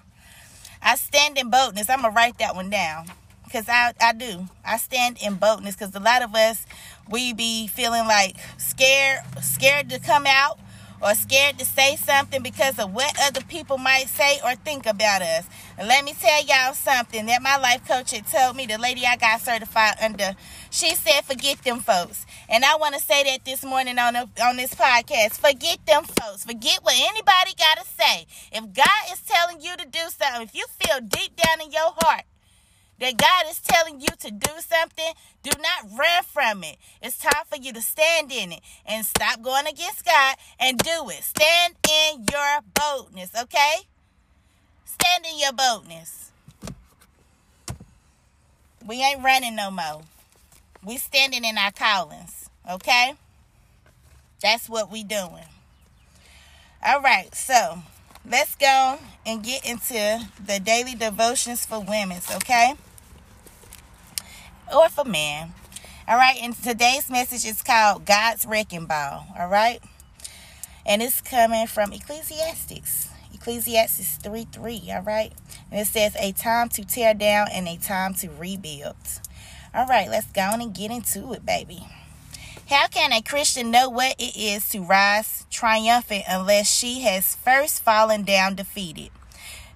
I 0.81 0.95
stand 0.95 1.38
in 1.38 1.51
boldness. 1.51 1.91
I'm 1.91 2.01
going 2.01 2.11
to 2.11 2.17
write 2.17 2.39
that 2.39 2.55
one 2.55 2.71
down 2.71 3.05
because 3.49 3.67
I, 3.67 3.93
I 3.99 4.13
do. 4.13 4.47
I 4.63 4.77
stand 4.77 5.17
in 5.21 5.35
boldness 5.35 5.75
because 5.75 5.93
a 5.95 5.99
lot 5.99 6.21
of 6.21 6.35
us, 6.35 6.65
we 7.09 7.33
be 7.33 7.67
feeling 7.67 8.05
like 8.05 8.35
scared, 8.57 9.19
scared 9.41 9.89
to 9.89 9.99
come 9.99 10.25
out 10.27 10.59
or 11.01 11.15
scared 11.15 11.57
to 11.57 11.65
say 11.65 11.95
something 11.95 12.43
because 12.43 12.77
of 12.77 12.93
what 12.93 13.15
other 13.23 13.41
people 13.41 13.77
might 13.77 14.07
say 14.07 14.39
or 14.43 14.53
think 14.55 14.85
about 14.85 15.21
us. 15.21 15.47
And 15.77 15.87
let 15.87 16.03
me 16.03 16.13
tell 16.13 16.43
y'all 16.43 16.73
something 16.73 17.25
that 17.27 17.41
my 17.41 17.57
life 17.57 17.87
coach 17.87 18.11
had 18.11 18.27
told 18.27 18.55
me, 18.55 18.67
the 18.67 18.77
lady 18.77 19.05
I 19.05 19.15
got 19.15 19.41
certified 19.41 19.95
under, 20.01 20.35
she 20.69 20.93
said, 20.93 21.21
forget 21.21 21.63
them 21.63 21.79
folks. 21.79 22.25
And 22.49 22.63
I 22.63 22.75
want 22.75 22.95
to 22.95 23.01
say 23.01 23.23
that 23.23 23.45
this 23.45 23.63
morning 23.63 23.97
on, 23.97 24.15
a, 24.15 24.29
on 24.43 24.57
this 24.57 24.75
podcast. 24.75 25.39
Forget 25.39 25.79
them 25.87 26.03
folks. 26.03 26.43
Forget 26.43 26.83
what 26.83 26.95
anybody 26.95 27.53
got 27.57 27.79
to 27.79 27.85
say. 27.85 28.27
If 28.51 28.73
God 28.73 29.11
is 29.11 29.21
telling 29.21 29.61
you 29.61 29.75
to 29.77 29.85
do 29.85 29.99
something, 30.09 30.43
if 30.43 30.53
you 30.53 30.65
feel 30.83 30.99
deep 30.99 31.35
down 31.37 31.61
in 31.65 31.71
your 31.71 31.93
heart 31.97 32.23
that 32.99 33.17
God 33.17 33.45
is 33.49 33.59
telling 33.59 34.01
you 34.01 34.07
to 34.19 34.31
do 34.31 34.51
something, 34.59 35.13
do 35.43 35.51
not 35.59 35.97
run 35.97 36.23
from 36.23 36.63
it. 36.63 36.77
It's 37.01 37.17
time 37.17 37.45
for 37.49 37.57
you 37.57 37.71
to 37.73 37.81
stand 37.81 38.31
in 38.31 38.51
it 38.51 38.61
and 38.85 39.05
stop 39.05 39.41
going 39.41 39.67
against 39.67 40.05
God 40.05 40.35
and 40.59 40.77
do 40.77 41.09
it. 41.09 41.23
Stand 41.23 41.75
in 41.89 42.25
your 42.31 42.59
boldness, 42.73 43.31
okay? 43.41 43.75
Stand 44.85 45.25
in 45.25 45.39
your 45.39 45.53
boldness. 45.53 46.31
We 48.85 49.01
ain't 49.01 49.23
running 49.23 49.55
no 49.55 49.71
more. 49.71 50.01
We 50.83 50.97
standing 50.97 51.45
in 51.45 51.57
our 51.57 51.71
callings, 51.71 52.49
okay? 52.69 53.13
That's 54.41 54.69
what 54.69 54.91
we 54.91 55.03
doing. 55.03 55.45
All 56.85 57.01
right, 57.01 57.33
so 57.35 57.79
let's 58.29 58.55
go 58.55 58.99
and 59.25 59.43
get 59.43 59.65
into 59.65 60.27
the 60.43 60.59
daily 60.59 60.95
devotions 60.95 61.65
for 61.65 61.81
women's, 61.81 62.33
okay? 62.35 62.73
Or 64.73 64.89
for 64.89 65.05
men. 65.05 65.53
All 66.07 66.17
right, 66.17 66.39
and 66.41 66.55
today's 66.55 67.09
message 67.09 67.45
is 67.45 67.61
called 67.61 68.05
God's 68.05 68.45
Wrecking 68.45 68.85
Ball. 68.85 69.27
All 69.38 69.47
right, 69.47 69.79
and 70.85 71.01
it's 71.01 71.21
coming 71.21 71.67
from 71.67 71.93
Ecclesiastics, 71.93 73.09
Ecclesiastes 73.33 74.17
3 74.17 74.47
3. 74.51 74.91
All 74.91 75.01
right, 75.01 75.33
and 75.71 75.79
it 75.79 75.88
says, 75.88 76.15
A 76.19 76.31
time 76.31 76.69
to 76.69 76.83
tear 76.83 77.13
down 77.13 77.47
and 77.51 77.67
a 77.67 77.77
time 77.77 78.13
to 78.15 78.29
rebuild. 78.29 78.95
All 79.73 79.85
right, 79.85 80.09
let's 80.09 80.31
go 80.31 80.41
on 80.41 80.61
and 80.61 80.73
get 80.73 80.91
into 80.91 81.33
it, 81.33 81.45
baby. 81.45 81.88
How 82.69 82.88
can 82.88 83.13
a 83.13 83.21
Christian 83.21 83.71
know 83.71 83.89
what 83.89 84.15
it 84.19 84.38
is 84.38 84.69
to 84.69 84.81
rise 84.81 85.45
triumphant 85.49 86.25
unless 86.27 86.71
she 86.71 87.01
has 87.01 87.35
first 87.35 87.83
fallen 87.83 88.23
down 88.23 88.55
defeated? 88.55 89.09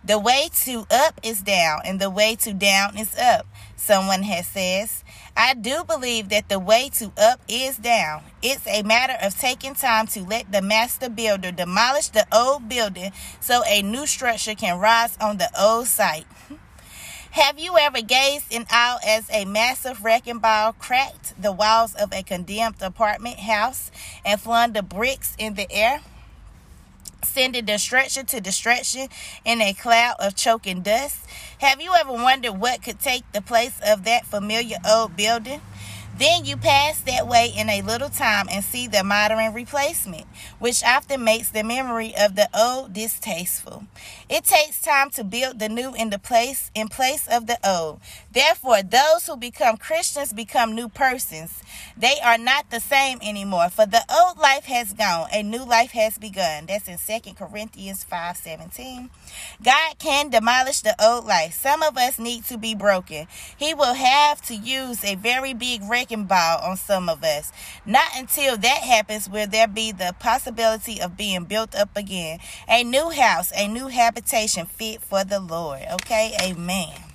The 0.03 0.19
way 0.19 0.50
to 0.65 0.85
up 0.91 1.19
is 1.23 1.41
down, 1.41 1.81
and 1.85 2.00
the 2.00 2.09
way 2.09 2.35
to 2.38 2.53
down 2.53 2.97
is 2.97 3.15
up. 3.15 3.47
Someone 3.83 4.23
has 4.23 4.47
says, 4.47 5.03
I 5.35 5.55
do 5.55 5.83
believe 5.83 6.29
that 6.29 6.47
the 6.47 6.57
way 6.57 6.89
to 6.93 7.11
up 7.17 7.41
is 7.49 7.75
down. 7.75 8.23
It's 8.41 8.65
a 8.65 8.81
matter 8.81 9.17
of 9.21 9.37
taking 9.37 9.75
time 9.75 10.07
to 10.07 10.23
let 10.23 10.49
the 10.49 10.61
master 10.61 11.09
builder 11.09 11.51
demolish 11.51 12.07
the 12.07 12.25
old 12.31 12.69
building 12.69 13.11
so 13.41 13.61
a 13.67 13.81
new 13.81 14.07
structure 14.07 14.55
can 14.55 14.79
rise 14.79 15.17
on 15.19 15.35
the 15.35 15.49
old 15.61 15.87
site. 15.87 16.25
Have 17.31 17.59
you 17.59 17.77
ever 17.77 18.01
gazed 18.01 18.53
in 18.53 18.65
awe 18.71 18.99
as 19.05 19.29
a 19.29 19.43
massive 19.43 20.05
wrecking 20.05 20.39
ball 20.39 20.71
cracked 20.71 21.33
the 21.41 21.51
walls 21.51 21.93
of 21.93 22.13
a 22.13 22.23
condemned 22.23 22.81
apartment 22.81 23.39
house 23.39 23.91
and 24.23 24.39
flung 24.39 24.71
the 24.71 24.81
bricks 24.81 25.35
in 25.37 25.55
the 25.55 25.69
air? 25.69 25.99
Sending 27.25 27.65
destruction 27.65 28.25
to 28.27 28.41
destruction 28.41 29.07
in 29.45 29.61
a 29.61 29.73
cloud 29.73 30.15
of 30.19 30.35
choking 30.35 30.81
dust? 30.81 31.17
Have 31.59 31.81
you 31.81 31.93
ever 31.93 32.11
wondered 32.11 32.53
what 32.53 32.83
could 32.83 32.99
take 32.99 33.23
the 33.31 33.41
place 33.41 33.79
of 33.85 34.03
that 34.05 34.25
familiar 34.25 34.77
old 34.85 35.15
building? 35.15 35.61
Then 36.15 36.46
you 36.46 36.58
pass 36.58 37.00
that 37.01 37.27
way 37.27 37.51
in 37.55 37.70
a 37.70 37.82
little 37.82 38.10
time 38.10 38.48
and 38.51 38.63
see 38.63 38.88
the 38.88 39.03
modern 39.03 39.51
replacement, 39.51 40.25
which 40.60 40.84
often 40.84 41.24
makes 41.24 41.50
the 41.50 41.63
memory 41.63 42.13
of 42.15 42.36
the 42.36 42.50
old 42.53 42.93
distasteful. 42.93 43.86
It 44.29 44.43
takes 44.43 44.79
time 44.79 45.10
to 45.12 45.24
build 45.24 45.58
the 45.58 45.70
new 45.70 45.93
in 45.96 46.12
the 46.12 46.20
place 46.20 46.70
in 46.75 46.88
place 46.88 47.27
of 47.27 47.48
the 47.48 47.58
old. 47.67 48.00
Therefore, 48.32 48.84
those 48.84 49.25
who 49.25 49.38
become 49.38 49.77
Christians 49.77 50.34
become 50.34 50.75
new 50.75 50.88
persons. 50.88 51.63
They 51.98 52.20
are 52.24 52.38
not 52.38 52.70
the 52.70 52.79
same 52.79 53.17
anymore, 53.22 53.70
for 53.70 53.88
the 53.88 54.03
old 54.10 54.38
life 54.38 54.65
has 54.65 54.93
gone, 54.93 55.29
a 55.34 55.41
new 55.41 55.65
life 55.65 55.91
has 55.91 56.20
begun. 56.20 56.67
That's 56.67 56.88
in 56.88 57.00
2 57.00 57.36
Corinthians 57.36 58.03
5:17. 58.03 59.10
God 59.61 59.97
can 59.99 60.29
demolish 60.29 60.81
the 60.81 60.95
old 61.03 61.25
life. 61.25 61.53
Some 61.53 61.83
of 61.83 61.97
us 61.97 62.19
need 62.19 62.45
to 62.45 62.57
be 62.57 62.75
broken. 62.75 63.27
He 63.57 63.73
will 63.73 63.93
have 63.93 64.41
to 64.43 64.55
use 64.55 65.03
a 65.03 65.15
very 65.15 65.53
big 65.53 65.81
wrecking 65.83 66.25
ball 66.25 66.59
on 66.61 66.77
some 66.77 67.09
of 67.09 67.23
us. 67.23 67.51
Not 67.85 68.17
until 68.17 68.57
that 68.57 68.79
happens 68.79 69.29
will 69.29 69.47
there 69.47 69.67
be 69.67 69.91
the 69.91 70.15
possibility 70.19 71.01
of 71.01 71.17
being 71.17 71.45
built 71.45 71.75
up 71.75 71.95
again. 71.95 72.39
A 72.67 72.83
new 72.83 73.09
house, 73.09 73.51
a 73.55 73.67
new 73.67 73.87
habitation 73.87 74.65
fit 74.65 75.01
for 75.01 75.23
the 75.23 75.39
Lord. 75.39 75.81
Okay? 75.91 76.35
Amen. 76.41 77.12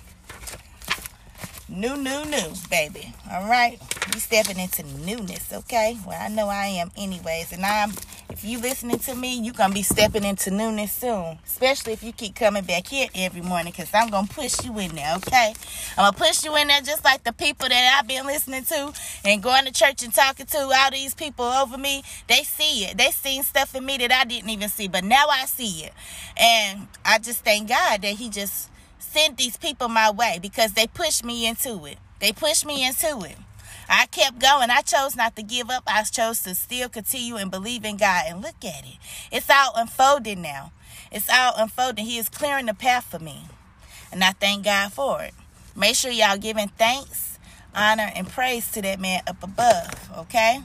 New, 1.71 1.95
new, 1.97 2.25
new, 2.25 2.53
baby. 2.71 3.13
All 3.31 3.47
right? 3.47 3.79
We 4.11 4.19
stepping 4.19 4.57
into 4.57 4.81
newness, 5.05 5.53
okay? 5.53 5.99
Well, 6.05 6.17
I 6.19 6.27
know 6.27 6.47
I 6.47 6.65
am 6.65 6.89
anyways. 6.97 7.53
And 7.53 7.63
I'm 7.63 7.91
If 8.31 8.43
you 8.43 8.59
listening 8.59 8.97
to 8.99 9.13
me, 9.13 9.39
you 9.39 9.53
gonna 9.53 9.73
be 9.73 9.83
stepping 9.83 10.23
into 10.23 10.49
newness 10.49 10.91
soon. 10.91 11.37
Especially 11.45 11.93
if 11.93 12.01
you 12.01 12.11
keep 12.11 12.33
coming 12.33 12.63
back 12.63 12.87
here 12.87 13.07
every 13.13 13.41
morning, 13.41 13.71
cause 13.71 13.89
I'm 13.93 14.09
gonna 14.09 14.27
push 14.27 14.65
you 14.65 14.79
in 14.79 14.95
there, 14.95 15.15
okay? 15.17 15.53
I'm 15.95 16.11
gonna 16.11 16.17
push 16.17 16.43
you 16.43 16.55
in 16.55 16.69
there 16.69 16.81
just 16.81 17.03
like 17.03 17.23
the 17.23 17.33
people 17.33 17.69
that 17.69 17.97
I've 17.99 18.07
been 18.07 18.25
listening 18.25 18.63
to 18.65 18.91
and 19.23 19.43
going 19.43 19.65
to 19.65 19.71
church 19.71 20.01
and 20.03 20.13
talking 20.13 20.47
to. 20.47 20.57
All 20.57 20.91
these 20.91 21.13
people 21.13 21.45
over 21.45 21.77
me, 21.77 22.03
they 22.27 22.43
see 22.43 22.85
it. 22.85 22.97
They 22.97 23.11
seen 23.11 23.43
stuff 23.43 23.75
in 23.75 23.85
me 23.85 23.97
that 23.97 24.11
I 24.11 24.25
didn't 24.25 24.49
even 24.49 24.69
see, 24.69 24.87
but 24.87 25.03
now 25.03 25.27
I 25.29 25.45
see 25.45 25.85
it, 25.85 25.93
and 26.35 26.87
I 27.05 27.19
just 27.19 27.43
thank 27.45 27.69
God 27.69 28.01
that 28.01 28.15
He 28.15 28.29
just 28.29 28.69
sent 28.99 29.37
these 29.37 29.57
people 29.57 29.87
my 29.87 30.11
way 30.11 30.39
because 30.41 30.73
they 30.73 30.87
pushed 30.87 31.23
me 31.23 31.47
into 31.47 31.85
it. 31.85 31.97
They 32.19 32.31
pushed 32.31 32.65
me 32.65 32.85
into 32.85 33.23
it. 33.25 33.37
I 33.89 34.05
kept 34.05 34.39
going. 34.39 34.69
I 34.69 34.81
chose 34.81 35.15
not 35.15 35.35
to 35.35 35.43
give 35.43 35.69
up. 35.71 35.83
I 35.87 36.03
chose 36.03 36.43
to 36.43 36.53
still 36.53 36.89
continue 36.89 37.37
and 37.37 37.49
believe 37.49 37.83
in 37.83 37.97
God. 37.97 38.25
And 38.27 38.41
look 38.41 38.63
at 38.63 38.85
it. 38.85 38.97
It's 39.31 39.49
all 39.49 39.73
unfolding 39.75 40.41
now. 40.41 40.71
It's 41.11 41.29
all 41.29 41.53
unfolding. 41.57 42.05
He 42.05 42.19
is 42.19 42.29
clearing 42.29 42.67
the 42.67 42.75
path 42.75 43.05
for 43.05 43.19
me. 43.19 43.45
And 44.11 44.23
I 44.23 44.31
thank 44.31 44.65
God 44.65 44.93
for 44.93 45.23
it. 45.23 45.33
Make 45.75 45.95
sure 45.95 46.11
y'all 46.11 46.37
giving 46.37 46.67
thanks, 46.67 47.39
honor, 47.73 48.11
and 48.15 48.27
praise 48.27 48.71
to 48.73 48.81
that 48.83 48.99
man 48.99 49.23
up 49.25 49.41
above. 49.41 50.09
Okay? 50.17 50.61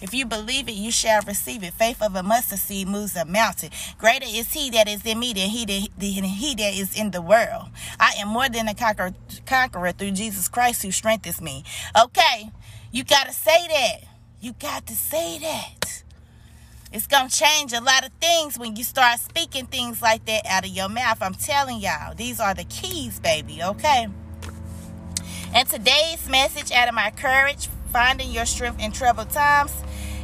If 0.00 0.12
you 0.12 0.26
believe 0.26 0.68
it, 0.68 0.74
you 0.74 0.90
shall 0.90 1.22
receive 1.22 1.62
it. 1.62 1.74
Faith 1.74 2.02
of 2.02 2.14
a 2.14 2.22
mustard 2.22 2.58
seed 2.58 2.88
moves 2.88 3.16
a 3.16 3.24
mountain. 3.24 3.70
Greater 3.98 4.26
is 4.28 4.52
he 4.52 4.70
that 4.70 4.88
is 4.88 5.04
in 5.06 5.18
me 5.18 5.32
than 5.32 5.48
he 5.48 5.64
that, 5.64 5.88
than 5.98 6.24
he 6.24 6.54
that 6.54 6.74
is 6.74 6.98
in 6.98 7.10
the 7.10 7.22
world. 7.22 7.68
I 7.98 8.14
am 8.18 8.28
more 8.28 8.48
than 8.48 8.68
a 8.68 8.74
conqueror, 8.74 9.14
conqueror 9.46 9.92
through 9.92 10.12
Jesus 10.12 10.48
Christ 10.48 10.82
who 10.82 10.90
strengthens 10.90 11.40
me. 11.40 11.64
Okay, 11.98 12.50
you 12.92 13.04
got 13.04 13.26
to 13.26 13.32
say 13.32 13.66
that. 13.68 14.08
You 14.40 14.52
got 14.52 14.86
to 14.86 14.94
say 14.94 15.38
that. 15.38 16.02
It's 16.92 17.08
going 17.08 17.28
to 17.28 17.36
change 17.36 17.72
a 17.72 17.80
lot 17.80 18.06
of 18.06 18.12
things 18.20 18.56
when 18.56 18.76
you 18.76 18.84
start 18.84 19.18
speaking 19.18 19.66
things 19.66 20.00
like 20.00 20.26
that 20.26 20.46
out 20.46 20.64
of 20.64 20.70
your 20.70 20.88
mouth. 20.88 21.20
I'm 21.20 21.34
telling 21.34 21.80
y'all, 21.80 22.14
these 22.14 22.38
are 22.38 22.54
the 22.54 22.62
keys, 22.64 23.18
baby, 23.18 23.60
okay? 23.64 24.06
And 25.52 25.68
today's 25.68 26.28
message 26.28 26.70
out 26.70 26.88
of 26.88 26.94
my 26.94 27.10
courage, 27.10 27.68
finding 27.94 28.32
your 28.32 28.44
strength 28.44 28.82
in 28.82 28.90
troubled 28.90 29.30
times, 29.30 29.72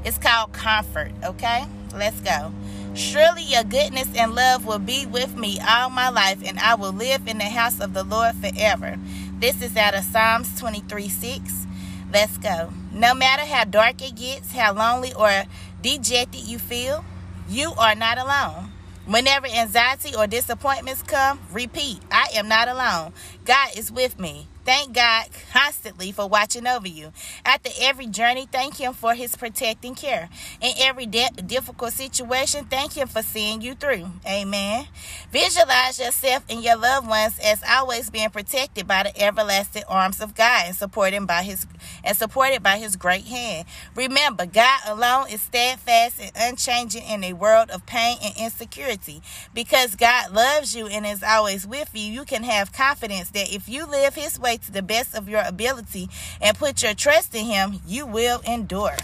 it's 0.05 0.19
called 0.19 0.53
comfort, 0.53 1.13
okay? 1.23 1.65
Let's 1.95 2.21
go. 2.21 2.53
Surely 2.95 3.45
your 3.45 3.63
goodness 3.63 4.09
and 4.17 4.35
love 4.35 4.67
will 4.67 4.81
be 4.81 5.07
with 5.07 5.37
me 5.37 5.61
all 5.61 5.89
my 5.89 6.09
life, 6.09 6.43
and 6.45 6.59
I 6.59 6.75
will 6.75 6.93
live 6.93 7.29
in 7.29 7.39
the 7.39 7.45
house 7.45 7.79
of 7.79 7.95
the 7.95 8.03
Lord 8.03 8.35
forever. 8.35 8.99
This 9.39 9.63
is 9.63 9.77
out 9.77 9.95
of 9.95 10.03
Psalms 10.03 10.59
23 10.59 11.09
6. 11.09 11.67
Let's 12.13 12.39
go. 12.39 12.73
No 12.93 13.15
matter 13.15 13.45
how 13.45 13.63
dark 13.63 14.03
it 14.03 14.17
gets, 14.17 14.51
how 14.51 14.75
lonely 14.75 15.15
or 15.15 15.45
dejected 15.81 16.41
you 16.41 16.59
feel, 16.59 17.05
you 17.49 17.73
are 17.79 17.95
not 17.95 18.19
alone. 18.19 18.73
Whenever 19.07 19.47
anxiety 19.47 20.13
or 20.17 20.27
disappointments 20.27 21.05
come, 21.05 21.39
repeat, 21.53 22.01
I 22.11 22.31
am 22.35 22.49
not 22.49 22.67
alone. 22.67 23.13
God 23.45 23.69
is 23.77 23.93
with 23.93 24.19
me. 24.19 24.49
Thank 24.65 24.93
God 24.93 25.27
constantly 25.53 26.13
for 26.13 26.29
watching 26.29 26.67
over 26.67 26.87
you. 26.87 27.13
After 27.45 27.71
every 27.81 28.07
journey, 28.07 28.47
thank 28.51 28.77
Him 28.77 28.93
for 28.93 29.15
His 29.15 29.37
protecting 29.37 29.95
care. 29.95 30.29
In 30.61 30.75
every 30.79 31.07
de- 31.07 31.31
difficult 31.47 31.93
situation, 31.93 32.67
thank 32.67 32.97
Him 32.97 33.09
for 33.09 33.23
seeing 33.23 33.63
you 33.63 33.75
through. 33.75 34.11
Amen. 34.27 34.87
Visualize 35.33 35.99
yourself 35.99 36.45
and 36.49 36.63
your 36.63 36.77
loved 36.77 37.09
ones 37.09 37.39
as 37.43 37.63
always 37.69 38.11
being 38.11 38.31
protected 38.31 38.87
by 38.87 39.05
the 39.05 39.21
everlasting 39.21 39.85
arms 39.89 40.21
of 40.21 40.35
God 40.35 40.65
and 40.67 40.77
supported 40.77 41.27
by 41.27 41.43
His 41.43 41.67
and 42.05 42.17
supported 42.17 42.63
by 42.63 42.79
His 42.79 42.97
great 42.97 43.25
hand. 43.25 43.67
Remember, 43.95 44.47
God 44.47 44.81
alone 44.87 45.29
is 45.31 45.43
steadfast 45.43 46.21
and 46.21 46.33
unchanging 46.37 47.05
in 47.05 47.25
a 47.25 47.33
world 47.33 47.71
of 47.71 47.87
pain 47.87 48.19
and 48.23 48.35
insecurity. 48.37 49.23
Because 49.55 49.95
God 49.95 50.33
loves 50.33 50.75
you 50.75 50.87
and 50.87 51.07
is 51.07 51.23
always 51.23 51.67
with 51.67 51.91
you, 51.95 52.13
you 52.13 52.25
can 52.25 52.43
have 52.43 52.73
confidence 52.73 53.31
that 53.31 53.53
if 53.53 53.69
you 53.69 53.87
live 53.87 54.15
His 54.15 54.39
way 54.39 54.57
to 54.59 54.73
the 54.73 54.83
best 54.83 55.15
of 55.15 55.29
your 55.29 55.43
ability 55.43 56.09
and 56.41 56.59
put 56.59 56.83
your 56.83 56.95
trust 56.95 57.35
in 57.35 57.47
Him, 57.47 57.81
you 57.87 58.07
will 58.07 58.41
endure. 58.47 58.97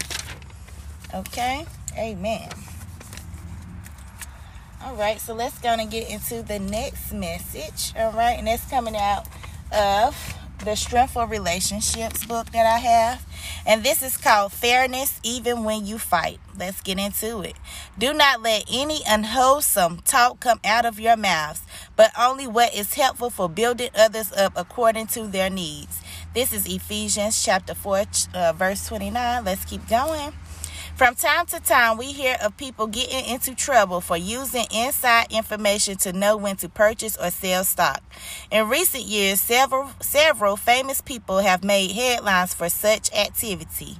Okay? 1.13 1.65
Amen. 1.97 2.49
All 4.83 4.95
right, 4.95 5.19
so 5.19 5.33
let's 5.33 5.59
go 5.59 5.69
and 5.69 5.89
get 5.91 6.09
into 6.09 6.43
the 6.43 6.59
next 6.59 7.11
message. 7.11 7.93
All 7.97 8.11
right, 8.11 8.37
and 8.37 8.47
that's 8.47 8.69
coming 8.69 8.95
out 8.95 9.27
of 9.71 10.36
the 10.63 10.75
Strength 10.75 11.13
for 11.13 11.25
Relationships 11.27 12.25
book 12.25 12.51
that 12.51 12.65
I 12.65 12.79
have. 12.79 13.25
And 13.65 13.83
this 13.83 14.01
is 14.01 14.17
called 14.17 14.51
Fairness 14.51 15.19
Even 15.23 15.63
When 15.63 15.85
You 15.85 15.97
Fight. 15.97 16.39
Let's 16.57 16.81
get 16.81 16.99
into 16.99 17.41
it. 17.41 17.55
Do 17.97 18.13
not 18.13 18.41
let 18.41 18.65
any 18.71 19.01
unwholesome 19.07 20.01
talk 20.05 20.39
come 20.39 20.59
out 20.65 20.85
of 20.85 20.99
your 20.99 21.17
mouths, 21.17 21.61
but 21.95 22.11
only 22.19 22.47
what 22.47 22.73
is 22.73 22.93
helpful 22.93 23.29
for 23.29 23.49
building 23.49 23.89
others 23.95 24.31
up 24.33 24.53
according 24.55 25.07
to 25.07 25.27
their 25.27 25.49
needs. 25.49 26.01
This 26.33 26.53
is 26.53 26.65
Ephesians 26.67 27.43
chapter 27.43 27.73
4, 27.73 28.03
uh, 28.33 28.53
verse 28.53 28.87
29. 28.87 29.43
Let's 29.43 29.65
keep 29.65 29.87
going. 29.87 30.33
From 30.97 31.13
time 31.13 31.45
to 31.47 31.59
time, 31.59 31.99
we 31.99 32.07
hear 32.11 32.37
of 32.41 32.57
people 32.57 32.87
getting 32.87 33.23
into 33.31 33.53
trouble 33.53 34.01
for 34.01 34.17
using 34.17 34.65
inside 34.73 35.27
information 35.31 35.95
to 35.97 36.11
know 36.11 36.35
when 36.35 36.55
to 36.55 36.69
purchase 36.69 37.15
or 37.15 37.29
sell 37.29 37.63
stock. 37.65 38.01
In 38.49 38.67
recent 38.67 39.03
years, 39.03 39.39
several 39.39 39.91
several 40.01 40.57
famous 40.57 41.01
people 41.01 41.37
have 41.37 41.63
made 41.63 41.91
headlines 41.91 42.55
for 42.55 42.67
such 42.67 43.13
activity. 43.13 43.97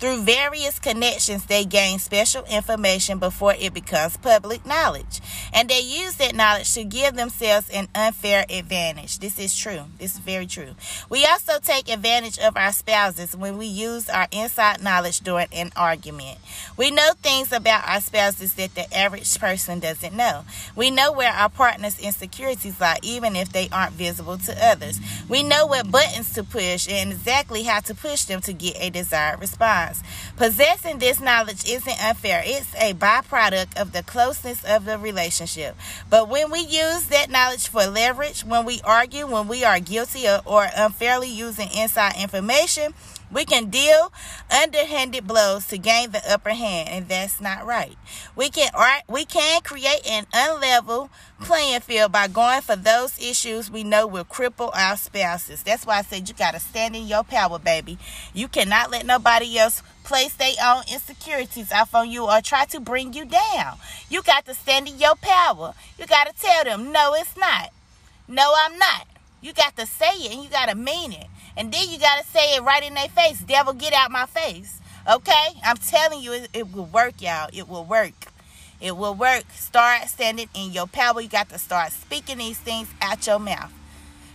Through 0.00 0.22
various 0.22 0.80
connections, 0.80 1.46
they 1.46 1.64
gain 1.64 2.00
special 2.00 2.42
information 2.46 3.20
before 3.20 3.54
it 3.56 3.72
becomes 3.72 4.16
public 4.16 4.66
knowledge, 4.66 5.20
and 5.52 5.68
they 5.68 5.78
use 5.78 6.16
that 6.16 6.34
knowledge 6.34 6.74
to 6.74 6.82
give 6.82 7.14
themselves 7.14 7.70
an 7.70 7.86
unfair 7.94 8.44
advantage. 8.50 9.20
This 9.20 9.38
is 9.38 9.56
true. 9.56 9.84
This 9.98 10.14
is 10.14 10.18
very 10.18 10.46
true. 10.48 10.74
We 11.08 11.24
also 11.26 11.60
take 11.60 11.88
advantage 11.88 12.40
of 12.40 12.56
our 12.56 12.72
spouses 12.72 13.36
when 13.36 13.56
we 13.56 13.66
use 13.66 14.08
our 14.08 14.26
inside 14.32 14.82
knowledge 14.82 15.20
during 15.20 15.46
an 15.52 15.70
argument. 15.76 16.39
We 16.76 16.90
know 16.90 17.12
things 17.22 17.52
about 17.52 17.88
our 17.88 18.00
spouses 18.00 18.54
that 18.54 18.74
the 18.74 18.92
average 18.96 19.38
person 19.38 19.80
doesn't 19.80 20.14
know. 20.14 20.44
We 20.74 20.90
know 20.90 21.12
where 21.12 21.32
our 21.32 21.48
partner's 21.48 21.98
insecurities 21.98 22.80
lie, 22.80 22.98
even 23.02 23.36
if 23.36 23.52
they 23.52 23.68
aren't 23.70 23.92
visible 23.92 24.38
to 24.38 24.66
others. 24.66 25.00
We 25.28 25.42
know 25.42 25.66
what 25.66 25.90
buttons 25.90 26.32
to 26.34 26.44
push 26.44 26.88
and 26.88 27.12
exactly 27.12 27.64
how 27.64 27.80
to 27.80 27.94
push 27.94 28.24
them 28.24 28.40
to 28.42 28.52
get 28.52 28.76
a 28.78 28.90
desired 28.90 29.40
response. 29.40 30.02
Possessing 30.36 30.98
this 30.98 31.20
knowledge 31.20 31.68
isn't 31.68 32.02
unfair, 32.02 32.42
it's 32.44 32.74
a 32.74 32.94
byproduct 32.94 33.80
of 33.80 33.92
the 33.92 34.02
closeness 34.02 34.64
of 34.64 34.84
the 34.84 34.98
relationship. 34.98 35.76
But 36.08 36.28
when 36.28 36.50
we 36.50 36.60
use 36.60 37.06
that 37.08 37.30
knowledge 37.30 37.68
for 37.68 37.86
leverage, 37.86 38.44
when 38.44 38.64
we 38.64 38.80
argue, 38.84 39.26
when 39.26 39.48
we 39.48 39.64
are 39.64 39.80
guilty 39.80 40.26
or 40.46 40.66
unfairly 40.76 41.28
using 41.28 41.68
inside 41.76 42.14
information, 42.20 42.94
we 43.32 43.44
can 43.44 43.70
deal 43.70 44.12
underhanded 44.50 45.26
blows 45.26 45.66
to 45.68 45.78
gain 45.78 46.10
the 46.10 46.22
upper 46.30 46.50
hand, 46.50 46.88
and 46.88 47.08
that's 47.08 47.40
not 47.40 47.64
right. 47.66 47.96
We 48.34 48.50
can 48.50 48.70
we 49.08 49.24
can 49.24 49.62
create 49.62 50.06
an 50.06 50.26
unlevel 50.32 51.10
playing 51.40 51.80
field 51.80 52.12
by 52.12 52.28
going 52.28 52.60
for 52.60 52.76
those 52.76 53.18
issues 53.18 53.70
we 53.70 53.84
know 53.84 54.06
will 54.06 54.24
cripple 54.24 54.70
our 54.76 54.96
spouses. 54.96 55.62
That's 55.62 55.86
why 55.86 55.98
I 55.98 56.02
said 56.02 56.28
you 56.28 56.34
gotta 56.34 56.60
stand 56.60 56.96
in 56.96 57.06
your 57.06 57.24
power, 57.24 57.58
baby. 57.58 57.98
You 58.34 58.48
cannot 58.48 58.90
let 58.90 59.06
nobody 59.06 59.58
else 59.58 59.82
place 60.04 60.34
their 60.34 60.54
own 60.64 60.82
insecurities 60.92 61.72
off 61.72 61.94
on 61.94 62.10
you 62.10 62.24
or 62.24 62.40
try 62.40 62.64
to 62.66 62.80
bring 62.80 63.12
you 63.12 63.24
down. 63.24 63.78
You 64.08 64.22
got 64.22 64.44
to 64.46 64.54
stand 64.54 64.88
in 64.88 64.98
your 64.98 65.14
power. 65.14 65.74
You 65.98 66.06
gotta 66.06 66.32
tell 66.32 66.64
them, 66.64 66.92
no, 66.92 67.14
it's 67.14 67.36
not. 67.36 67.70
No, 68.26 68.52
I'm 68.56 68.76
not. 68.78 69.06
You 69.40 69.52
got 69.52 69.76
to 69.76 69.86
say 69.86 70.10
it 70.10 70.32
and 70.32 70.44
you 70.44 70.50
got 70.50 70.68
to 70.68 70.74
mean 70.74 71.12
it. 71.12 71.26
And 71.60 71.70
then 71.70 71.90
you 71.90 71.98
got 71.98 72.24
to 72.24 72.26
say 72.30 72.56
it 72.56 72.62
right 72.62 72.82
in 72.82 72.94
their 72.94 73.10
face. 73.10 73.38
Devil, 73.40 73.74
get 73.74 73.92
out 73.92 74.10
my 74.10 74.24
face. 74.24 74.80
Okay? 75.06 75.48
I'm 75.62 75.76
telling 75.76 76.22
you, 76.22 76.32
it, 76.32 76.48
it 76.54 76.72
will 76.72 76.86
work, 76.86 77.20
y'all. 77.20 77.50
It 77.52 77.68
will 77.68 77.84
work. 77.84 78.14
It 78.80 78.96
will 78.96 79.14
work. 79.14 79.44
Start 79.52 80.08
standing 80.08 80.48
in 80.54 80.72
your 80.72 80.86
power. 80.86 81.20
You 81.20 81.28
got 81.28 81.50
to 81.50 81.58
start 81.58 81.92
speaking 81.92 82.38
these 82.38 82.56
things 82.56 82.88
out 83.02 83.26
your 83.26 83.38
mouth. 83.38 83.70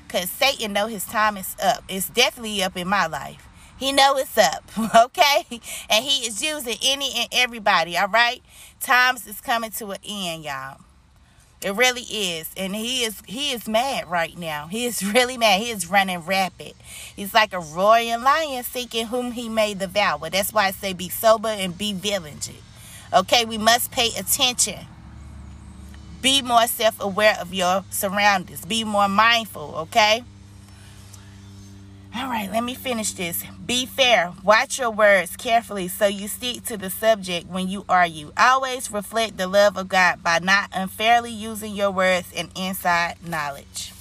Because 0.06 0.30
Satan 0.30 0.74
know 0.74 0.86
his 0.86 1.04
time 1.04 1.36
is 1.36 1.56
up. 1.64 1.84
It's 1.90 2.10
definitely 2.10 2.62
up 2.62 2.78
in 2.78 2.88
my 2.88 3.08
life. 3.08 3.50
He 3.76 3.92
know 3.92 4.18
it's 4.18 4.38
up, 4.38 4.64
okay? 4.96 5.48
And 5.90 6.06
he 6.06 6.28
is 6.28 6.44
using 6.44 6.78
any 6.84 7.12
and 7.18 7.28
everybody, 7.32 7.98
all 7.98 8.08
right? 8.08 8.44
Times 8.80 9.26
is 9.26 9.42
coming 9.42 9.72
to 9.72 9.90
an 9.90 10.00
end, 10.08 10.44
y'all. 10.44 10.78
It 11.65 11.73
really 11.73 12.04
is. 12.04 12.47
And 12.56 12.75
he 12.75 13.04
is 13.04 13.23
he 13.25 13.51
is 13.51 13.67
mad 13.67 14.08
right 14.08 14.38
now. 14.38 14.67
He 14.67 14.86
is 14.86 15.04
really 15.13 15.36
mad. 15.36 15.60
He 15.60 15.71
is 15.71 15.89
running 15.89 16.19
rapid. 16.19 16.75
He's 17.15 17.34
like 17.34 17.54
a 17.54 17.60
roaring 17.60 18.21
lion 18.21 18.63
seeking 18.63 19.08
whom 19.08 19.32
he 19.32 19.49
may 19.49 19.73
devour. 19.73 20.30
That's 20.30 20.54
why 20.54 20.67
I 20.67 20.71
say 20.71 20.93
be 20.93 21.10
sober 21.10 21.47
and 21.47 21.75
be 21.75 21.91
vigilant. 21.91 22.51
Okay, 23.12 23.45
we 23.45 23.58
must 23.58 23.91
pay 23.91 24.10
attention. 24.15 24.86
Be 26.21 26.43
more 26.43 26.67
self-aware 26.67 27.38
of 27.41 27.51
your 27.51 27.84
surroundings. 27.89 28.63
Be 28.65 28.84
more 28.84 29.08
mindful, 29.08 29.73
okay? 29.75 30.23
All 32.17 32.30
right, 32.30 32.49
let 32.49 32.63
me 32.63 32.75
finish 32.75 33.12
this. 33.12 33.43
Be 33.65 33.86
fair. 33.86 34.32
Watch 34.41 34.80
your 34.80 34.89
words 34.89 35.36
carefully 35.36 35.89
so 35.89 36.06
you 36.06 36.30
stick 36.30 36.63
to 36.63 36.78
the 36.78 36.89
subject 36.89 37.49
when 37.49 37.67
you 37.67 37.84
argue. 37.89 38.32
Always 38.38 38.89
reflect 38.89 39.36
the 39.36 39.47
love 39.47 39.75
of 39.75 39.89
God 39.89 40.23
by 40.23 40.39
not 40.39 40.69
unfairly 40.73 41.32
using 41.32 41.75
your 41.75 41.91
words 41.91 42.32
and 42.34 42.49
inside 42.56 43.17
knowledge. 43.28 43.91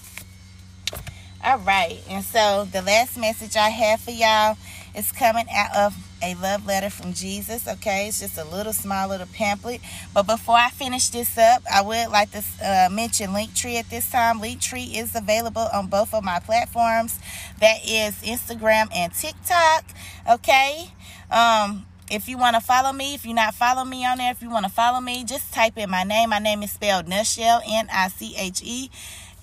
All 1.44 1.58
right, 1.58 1.98
and 2.08 2.24
so 2.24 2.68
the 2.70 2.82
last 2.82 3.18
message 3.18 3.56
I 3.56 3.70
have 3.70 4.00
for 4.00 4.12
y'all 4.12 4.56
is 4.94 5.10
coming 5.10 5.46
out 5.52 5.74
of 5.76 5.96
a 6.24 6.34
love 6.40 6.66
letter 6.66 6.90
from 6.90 7.12
Jesus. 7.12 7.68
Okay, 7.68 8.08
it's 8.08 8.20
just 8.20 8.38
a 8.38 8.44
little 8.44 8.72
small 8.72 9.08
little 9.08 9.26
pamphlet. 9.26 9.80
But 10.14 10.26
before 10.26 10.56
I 10.56 10.70
finish 10.70 11.08
this 11.10 11.36
up, 11.36 11.62
I 11.70 11.82
would 11.82 12.08
like 12.08 12.30
to 12.32 12.42
uh, 12.64 12.88
mention 12.90 13.30
Linktree 13.30 13.78
at 13.78 13.90
this 13.90 14.10
time. 14.10 14.40
Linktree 14.40 14.96
is 14.96 15.14
available 15.14 15.68
on 15.72 15.88
both 15.88 16.14
of 16.14 16.24
my 16.24 16.38
platforms. 16.38 17.18
That 17.60 17.78
is 17.86 18.14
Instagram 18.22 18.88
and 18.94 19.12
TikTok. 19.12 19.84
Okay. 20.30 20.90
Um, 21.30 21.86
if 22.10 22.28
you 22.28 22.38
want 22.38 22.54
to 22.54 22.60
follow 22.60 22.92
me, 22.92 23.14
if 23.14 23.24
you're 23.24 23.34
not 23.34 23.54
following 23.54 23.90
me 23.90 24.06
on 24.06 24.18
there, 24.18 24.30
if 24.30 24.42
you 24.42 24.50
want 24.50 24.66
to 24.66 24.70
follow 24.70 25.00
me, 25.00 25.24
just 25.24 25.52
type 25.52 25.76
in 25.78 25.90
my 25.90 26.04
name. 26.04 26.30
My 26.30 26.38
name 26.38 26.62
is 26.62 26.72
spelled 26.72 27.06
Nichelle, 27.06 27.62
N 27.66 27.88
I 27.92 28.08
C 28.08 28.34
H 28.36 28.62
E 28.64 28.90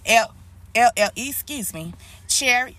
L 0.05 0.33
L 0.75 0.91
L 0.95 1.09
E, 1.15 1.29
excuse 1.29 1.73
me, 1.73 1.93
Cherry, 2.27 2.77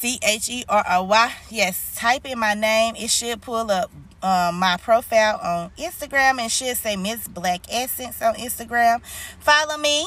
C 0.00 0.18
H 0.22 0.48
E 0.48 0.64
R 0.66 0.82
R 0.86 1.04
Y. 1.04 1.32
Yes, 1.50 1.94
type 1.94 2.24
in 2.24 2.38
my 2.38 2.54
name. 2.54 2.94
It 2.96 3.10
should 3.10 3.42
pull 3.42 3.70
up 3.70 3.90
um, 4.22 4.58
my 4.58 4.78
profile 4.78 5.38
on 5.42 5.70
Instagram 5.78 6.40
and 6.40 6.50
should 6.50 6.78
say 6.78 6.96
Miss 6.96 7.28
Black 7.28 7.66
Essence 7.70 8.22
on 8.22 8.34
Instagram. 8.36 9.02
Follow 9.40 9.76
me. 9.76 10.06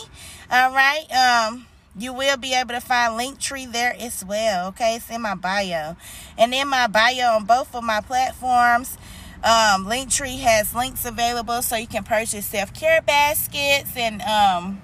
All 0.49 0.71
right. 0.71 1.05
Um, 1.13 1.67
you 1.95 2.11
will 2.11 2.37
be 2.37 2.55
able 2.55 2.73
to 2.73 2.81
find 2.81 3.13
Linktree 3.19 3.71
there 3.71 3.95
as 3.99 4.25
well. 4.25 4.69
Okay, 4.69 4.95
it's 4.95 5.11
in 5.11 5.21
my 5.21 5.35
bio, 5.35 5.95
and 6.39 6.55
in 6.55 6.67
my 6.67 6.87
bio 6.87 7.35
on 7.35 7.45
both 7.45 7.75
of 7.75 7.83
my 7.83 8.01
platforms. 8.01 8.97
Um, 9.43 9.85
Linktree 9.85 10.39
has 10.39 10.73
links 10.73 11.05
available 11.05 11.61
so 11.61 11.75
you 11.75 11.85
can 11.85 12.03
purchase 12.03 12.47
self 12.47 12.73
care 12.73 13.03
baskets 13.03 13.95
and 13.95 14.23
um 14.23 14.81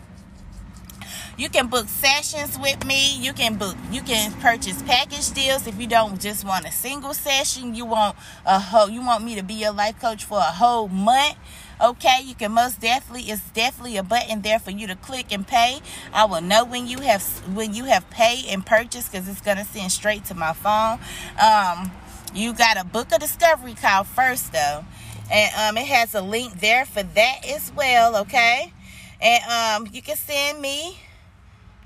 you 1.40 1.48
can 1.48 1.68
book 1.68 1.88
sessions 1.88 2.60
with 2.60 2.86
me. 2.86 3.16
You 3.16 3.32
can 3.32 3.56
book, 3.56 3.78
you 3.94 4.02
can 4.02 4.34
purchase 4.34 4.82
package 4.84 5.32
deals 5.32 5.68
if 5.68 5.80
you 5.80 5.88
don't 5.88 6.20
just 6.20 6.46
want 6.46 6.68
a 6.68 6.72
single 6.72 7.14
session. 7.14 7.74
You 7.74 7.86
want 7.86 8.18
a 8.46 8.60
whole, 8.60 8.90
you 8.90 9.02
want 9.02 9.24
me 9.24 9.36
to 9.36 9.42
be 9.42 9.54
your 9.54 9.72
life 9.72 10.02
coach 10.02 10.26
for 10.26 10.38
a 10.38 10.52
whole 10.52 10.90
month. 10.90 11.38
Okay, 11.80 12.24
you 12.26 12.36
can 12.36 12.52
most 12.52 12.82
definitely. 12.82 13.32
It's 13.32 13.50
definitely 13.52 13.96
a 13.96 14.04
button 14.04 14.42
there 14.42 14.60
for 14.60 14.72
you 14.72 14.86
to 14.88 14.98
click 14.98 15.32
and 15.32 15.48
pay. 15.48 15.80
I 16.14 16.26
will 16.26 16.42
know 16.42 16.66
when 16.66 16.88
you 16.88 17.00
have 17.00 17.24
when 17.56 17.74
you 17.74 17.86
have 17.86 18.10
paid 18.10 18.48
and 18.50 18.66
purchased 18.66 19.10
because 19.10 19.30
it's 19.30 19.40
gonna 19.40 19.64
send 19.64 19.94
straight 19.94 20.26
to 20.26 20.36
my 20.36 20.52
phone. 20.52 21.00
Um, 21.42 21.90
you 22.34 22.52
got 22.52 22.78
a 22.78 22.84
book 22.84 23.14
a 23.14 23.18
discovery 23.18 23.76
call 23.76 24.04
first 24.04 24.52
though, 24.52 24.84
and 25.32 25.56
um, 25.56 25.82
it 25.82 25.88
has 25.88 26.14
a 26.16 26.22
link 26.22 26.60
there 26.60 26.84
for 26.84 27.02
that 27.02 27.46
as 27.48 27.72
well. 27.78 28.18
Okay, 28.18 28.74
and 29.22 29.86
um, 29.86 29.90
you 29.94 30.02
can 30.02 30.18
send 30.18 30.60
me 30.60 31.00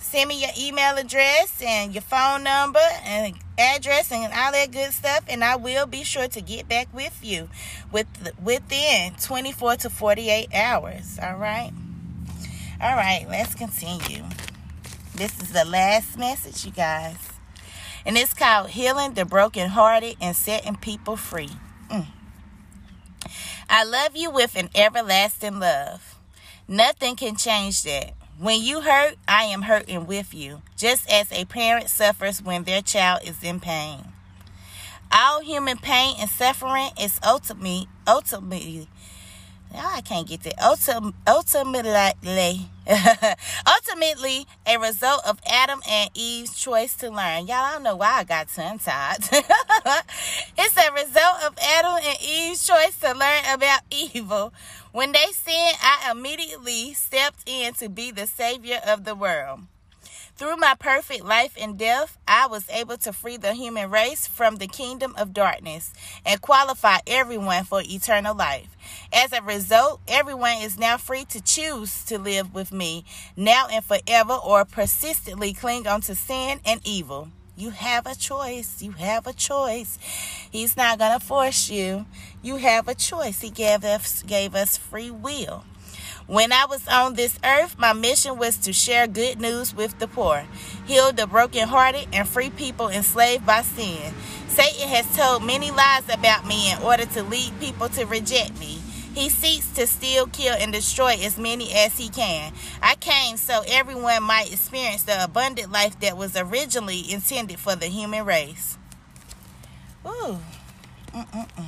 Send 0.04 0.30
me 0.30 0.42
your 0.42 0.52
email 0.60 0.98
address 0.98 1.62
and 1.62 1.94
your 1.94 2.02
phone 2.02 2.44
number 2.44 2.80
and 3.04 3.36
address 3.58 4.12
and 4.12 4.32
all 4.34 4.52
that 4.52 4.72
good 4.72 4.92
stuff, 4.92 5.24
and 5.28 5.44
I 5.44 5.56
will 5.56 5.86
be 5.86 6.04
sure 6.04 6.28
to 6.28 6.42
get 6.42 6.68
back 6.68 6.94
with 6.94 7.18
you 7.24 7.50
with 7.92 8.08
within 8.44 9.14
24 9.16 9.78
to 9.78 9.90
48 9.90 10.54
hours. 10.54 11.18
All 11.22 11.38
right. 11.38 11.72
All 12.82 12.96
right, 12.96 13.26
let's 13.30 13.56
continue. 13.56 14.24
This 15.16 15.40
is 15.40 15.52
the 15.54 15.64
last 15.64 16.18
message, 16.18 16.66
you 16.66 16.72
guys. 16.72 17.18
And 18.06 18.18
it's 18.18 18.34
called 18.34 18.72
Healing 18.72 19.14
the 19.14 19.24
Brokenhearted 19.24 20.18
and 20.20 20.36
Setting 20.36 20.76
People 20.76 21.16
Free. 21.16 21.52
Mm. 21.90 22.08
I 23.70 23.86
love 23.86 24.16
you 24.16 24.30
with 24.30 24.58
an 24.58 24.70
everlasting 24.76 25.60
love. 25.60 26.20
Nothing 26.68 27.16
can 27.16 27.38
change 27.38 27.84
that. 27.84 28.14
When 28.40 28.64
you 28.64 28.82
hurt, 28.82 29.16
I 29.28 29.44
am 29.44 29.64
hurting 29.64 30.08
with 30.08 30.34
you, 30.34 30.64
just 30.76 31.10
as 31.10 31.32
a 31.32 31.46
parent 31.46 31.90
suffers 31.90 32.42
when 32.42 32.64
their 32.64 32.82
child 32.82 33.22
is 33.24 33.44
in 33.44 33.60
pain. 33.60 34.12
All 35.12 35.42
human 35.42 35.78
pain 35.78 36.16
and 36.20 36.30
suffering 36.30 36.90
is 37.00 37.20
ultimately, 37.24 37.88
ultimately, 38.08 38.88
I 39.74 40.02
can't 40.02 40.28
get 40.28 40.42
that. 40.44 40.58
Ultim, 40.58 41.14
ultimately, 41.28 42.70
ultimately, 43.68 44.46
a 44.68 44.78
result 44.78 45.22
of 45.26 45.40
Adam 45.48 45.82
and 45.88 46.10
Eve's 46.14 46.60
choice 46.60 46.96
to 46.96 47.10
learn. 47.10 47.48
Y'all, 47.48 47.58
I 47.58 47.74
don't 47.74 47.84
know 47.84 47.96
why 47.96 48.20
I 48.20 48.24
got 48.24 48.50
tongue 48.50 48.80
tied. 48.80 49.20
it's 50.58 50.78
a 50.78 50.92
result 50.92 51.44
of 51.46 51.58
Adam 51.62 52.00
and 52.04 52.18
Eve's 52.22 52.66
choice 52.66 52.98
to 53.00 53.14
learn 53.14 53.44
about 53.54 53.82
evil. 53.92 54.54
When 54.92 55.12
they 55.12 55.28
sinned, 55.32 55.78
I 55.82 56.12
immediately 56.12 56.94
stepped 56.94 57.48
in 57.48 57.74
to 57.76 57.90
be 57.90 58.12
the 58.12 58.28
savior 58.28 58.80
of 58.86 59.06
the 59.06 59.16
world. 59.16 59.62
Through 60.36 60.58
my 60.58 60.74
perfect 60.80 61.24
life 61.24 61.56
and 61.62 61.78
death, 61.78 62.18
I 62.28 62.48
was 62.48 62.68
able 62.70 62.98
to 62.98 63.14
free 63.14 63.38
the 63.38 63.54
human 63.54 63.92
race 63.92 64.26
from 64.26 64.56
the 64.56 64.66
kingdom 64.66 65.14
of 65.16 65.32
darkness 65.32 65.94
and 66.26 66.42
qualify 66.42 66.98
everyone 67.06 67.66
for 67.66 67.84
eternal 67.84 68.36
life. 68.36 68.76
As 69.14 69.32
a 69.32 69.44
result, 69.44 70.02
everyone 70.08 70.58
is 70.58 70.80
now 70.80 70.98
free 70.98 71.26
to 71.26 71.40
choose 71.40 72.04
to 72.06 72.18
live 72.18 72.52
with 72.52 72.72
me 72.72 73.06
now 73.38 73.68
and 73.72 73.86
forever 73.86 74.34
or 74.34 74.66
persistently 74.66 75.54
cling 75.54 75.86
on 75.86 76.02
to 76.02 76.16
sin 76.16 76.60
and 76.66 76.82
evil. 76.84 77.30
You 77.56 77.70
have 77.70 78.08
a 78.08 78.16
choice. 78.16 78.82
You 78.82 78.94
have 78.94 79.28
a 79.28 79.34
choice. 79.34 80.00
He's 80.52 80.76
not 80.76 80.98
going 80.98 81.20
to 81.20 81.24
force 81.24 81.70
you. 81.70 82.08
You 82.42 82.56
have 82.56 82.88
a 82.88 82.96
choice. 82.96 83.42
He 83.42 83.52
gave 83.52 83.84
us 83.86 84.24
gave 84.24 84.56
us 84.56 84.78
free 84.78 85.12
will. 85.12 85.64
When 86.34 86.52
I 86.52 86.66
was 86.66 86.88
on 86.88 87.14
this 87.14 87.38
earth, 87.46 87.78
my 87.78 87.94
mission 87.94 88.40
was 88.40 88.58
to 88.58 88.74
share 88.74 89.06
good 89.06 89.40
news 89.40 89.76
with 89.76 90.00
the 90.00 90.08
poor, 90.08 90.48
heal 90.88 91.12
the 91.12 91.28
brokenhearted, 91.28 92.08
and 92.12 92.28
free 92.28 92.50
people 92.50 92.90
enslaved 92.90 93.46
by 93.46 93.62
sin. 93.62 94.16
Satan 94.48 94.88
has 94.88 95.16
told 95.16 95.44
many 95.44 95.70
lies 95.70 96.10
about 96.12 96.48
me 96.48 96.72
in 96.72 96.82
order 96.82 97.06
to 97.06 97.22
lead 97.22 97.60
people 97.60 97.88
to 97.90 98.06
reject 98.06 98.60
me. 98.60 98.82
He 99.14 99.30
seeks 99.30 99.70
to 99.74 99.86
steal, 99.86 100.26
kill, 100.26 100.56
and 100.56 100.74
destroy 100.74 101.18
as 101.22 101.38
many 101.38 101.72
as 101.72 102.00
he 102.00 102.10
can. 102.10 102.52
I 102.82 102.96
came 102.96 103.38
so 103.38 103.62
everyone 103.68 104.24
might 104.24 104.52
experience 104.52 105.04
the 105.04 105.24
abundant 105.24 105.72
life 105.72 106.00
that 106.00 106.18
was 106.18 106.36
originally 106.36 107.14
intended 107.14 107.60
for 107.60 107.76
the 107.76 107.86
human 107.86 108.26
race. 108.26 108.80
Ooh. 110.04 110.40
Mm-mm-mm. 111.14 111.66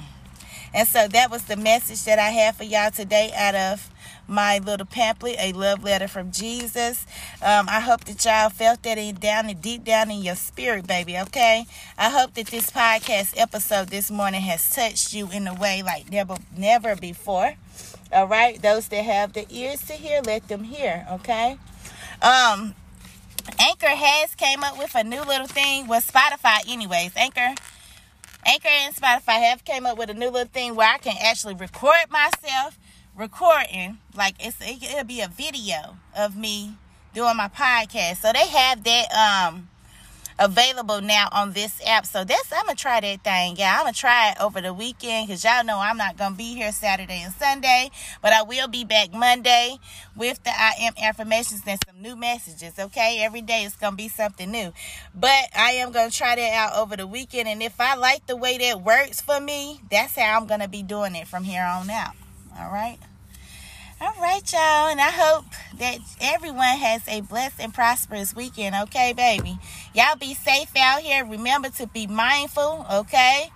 And 0.73 0.87
so 0.87 1.07
that 1.07 1.29
was 1.29 1.43
the 1.43 1.55
message 1.55 2.03
that 2.05 2.17
I 2.17 2.31
have 2.31 2.55
for 2.55 2.63
y'all 2.63 2.89
today 2.89 3.31
out 3.35 3.53
of 3.53 3.91
my 4.27 4.59
little 4.59 4.85
pamphlet, 4.85 5.35
A 5.39 5.53
Love 5.53 5.83
Letter 5.83 6.07
from 6.07 6.31
Jesus. 6.31 7.05
Um, 7.41 7.67
I 7.69 7.79
hope 7.79 8.05
that 8.05 8.23
y'all 8.25 8.49
felt 8.49 8.83
that 8.83 8.97
in 8.97 9.15
down 9.15 9.49
and 9.49 9.61
deep 9.61 9.83
down 9.83 10.11
in 10.11 10.21
your 10.21 10.35
spirit, 10.35 10.87
baby, 10.87 11.17
okay? 11.17 11.65
I 11.97 12.09
hope 12.09 12.33
that 12.35 12.47
this 12.47 12.69
podcast 12.69 13.33
episode 13.37 13.89
this 13.89 14.09
morning 14.09 14.41
has 14.41 14.69
touched 14.69 15.13
you 15.13 15.29
in 15.31 15.47
a 15.47 15.53
way 15.53 15.83
like 15.83 16.11
never 16.11 16.37
never 16.57 16.95
before. 16.95 17.55
All 18.11 18.27
right? 18.27 18.61
Those 18.61 18.87
that 18.89 19.03
have 19.03 19.33
the 19.33 19.45
ears 19.49 19.81
to 19.87 19.93
hear, 19.93 20.21
let 20.21 20.47
them 20.47 20.63
hear, 20.63 21.05
okay? 21.11 21.57
Um 22.21 22.75
Anchor 23.59 23.87
has 23.87 24.33
came 24.35 24.63
up 24.63 24.77
with 24.77 24.95
a 24.95 25.03
new 25.03 25.21
little 25.21 25.47
thing. 25.47 25.87
Well, 25.87 26.01
Spotify, 26.01 26.67
anyways. 26.67 27.15
Anchor 27.15 27.53
Anchor 28.45 28.67
and 28.67 28.95
Spotify 28.95 29.41
have 29.49 29.65
came 29.65 29.85
up 29.85 29.97
with 29.97 30.09
a 30.09 30.13
new 30.13 30.29
little 30.29 30.47
thing 30.47 30.75
where 30.75 30.91
I 30.91 30.97
can 30.99 31.15
actually 31.19 31.55
record 31.55 32.09
myself 32.11 32.77
recording, 33.15 33.99
like 34.15 34.35
it's 34.39 34.57
it'll 34.61 35.05
be 35.05 35.21
a 35.21 35.27
video 35.27 35.97
of 36.17 36.35
me 36.35 36.77
doing 37.13 37.37
my 37.37 37.47
podcast. 37.47 38.17
So 38.17 38.31
they 38.33 38.47
have 38.47 38.83
that 38.83 39.47
um 39.47 39.69
available 40.37 40.99
now 40.99 41.29
on 41.31 41.53
this 41.53 41.81
app. 41.87 42.05
So 42.05 42.25
that's 42.25 42.51
I'm 42.51 42.65
gonna 42.65 42.75
try 42.75 42.99
that 42.99 43.23
thing. 43.23 43.55
Yeah, 43.57 43.75
I'm 43.77 43.85
gonna 43.85 43.93
try 43.93 44.31
it 44.31 44.41
over 44.41 44.59
the 44.59 44.73
weekend 44.73 45.27
because 45.27 45.43
y'all 45.43 45.63
know 45.63 45.79
I'm 45.79 45.97
not 45.97 46.17
gonna 46.17 46.35
be 46.35 46.55
here 46.55 46.71
Saturday 46.73 47.21
and 47.23 47.33
Sunday, 47.33 47.89
but 48.21 48.33
I 48.33 48.43
will 48.43 48.67
be 48.67 48.83
back 48.83 49.13
Monday 49.13 49.77
with 50.15 50.43
the 50.43 50.49
I 50.49 50.73
am 50.81 50.93
affirmations 51.01 51.61
and 51.65 51.79
some 51.85 52.01
new 52.01 52.17
messages. 52.17 52.77
Okay, 52.77 53.21
every 53.21 53.41
day 53.41 53.63
it's 53.63 53.77
gonna 53.77 53.95
be 53.95 54.09
something 54.09 54.51
new, 54.51 54.73
but 55.13 55.49
I 55.55 55.71
am 55.77 55.91
gonna 55.91 56.11
try 56.11 56.35
that 56.35 56.53
out 56.53 56.77
over 56.77 56.97
the 56.97 57.07
weekend, 57.07 57.47
and 57.47 57.63
if 57.63 57.79
I 57.79 57.95
like 57.95 58.27
the 58.27 58.35
way 58.35 58.57
that 58.57 58.81
works 58.81 59.21
for 59.21 59.39
me, 59.39 59.79
that's 59.89 60.15
how 60.17 60.37
I'm 60.37 60.47
gonna 60.47 60.67
be 60.67 60.83
doing 60.83 61.15
it 61.15 61.27
from 61.27 61.45
here 61.45 61.63
on 61.63 61.89
out. 61.89 62.15
All 62.57 62.71
right. 62.71 62.97
All 64.01 64.13
right, 64.21 64.51
y'all. 64.51 64.89
And 64.89 64.99
I 64.99 65.09
hope 65.09 65.45
that 65.79 65.99
everyone 66.19 66.77
has 66.77 67.07
a 67.07 67.21
blessed 67.21 67.59
and 67.59 67.73
prosperous 67.73 68.35
weekend. 68.35 68.75
Okay, 68.75 69.13
baby. 69.13 69.57
Y'all 69.93 70.17
be 70.17 70.33
safe 70.33 70.71
out 70.77 71.01
here. 71.01 71.25
Remember 71.25 71.69
to 71.69 71.87
be 71.87 72.07
mindful. 72.07 72.85
Okay. 72.91 73.49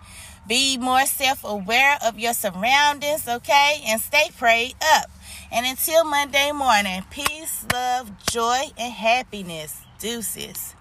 Be 0.47 0.77
more 0.77 1.05
self 1.05 1.43
aware 1.43 1.97
of 2.03 2.17
your 2.17 2.33
surroundings. 2.33 3.27
Okay. 3.27 3.81
And 3.87 4.01
stay 4.01 4.31
prayed 4.37 4.75
up. 4.95 5.09
And 5.51 5.65
until 5.65 6.05
Monday 6.05 6.51
morning, 6.51 7.03
peace, 7.09 7.65
love, 7.73 8.11
joy, 8.31 8.65
and 8.77 8.93
happiness. 8.93 9.81
Deuces. 9.99 10.75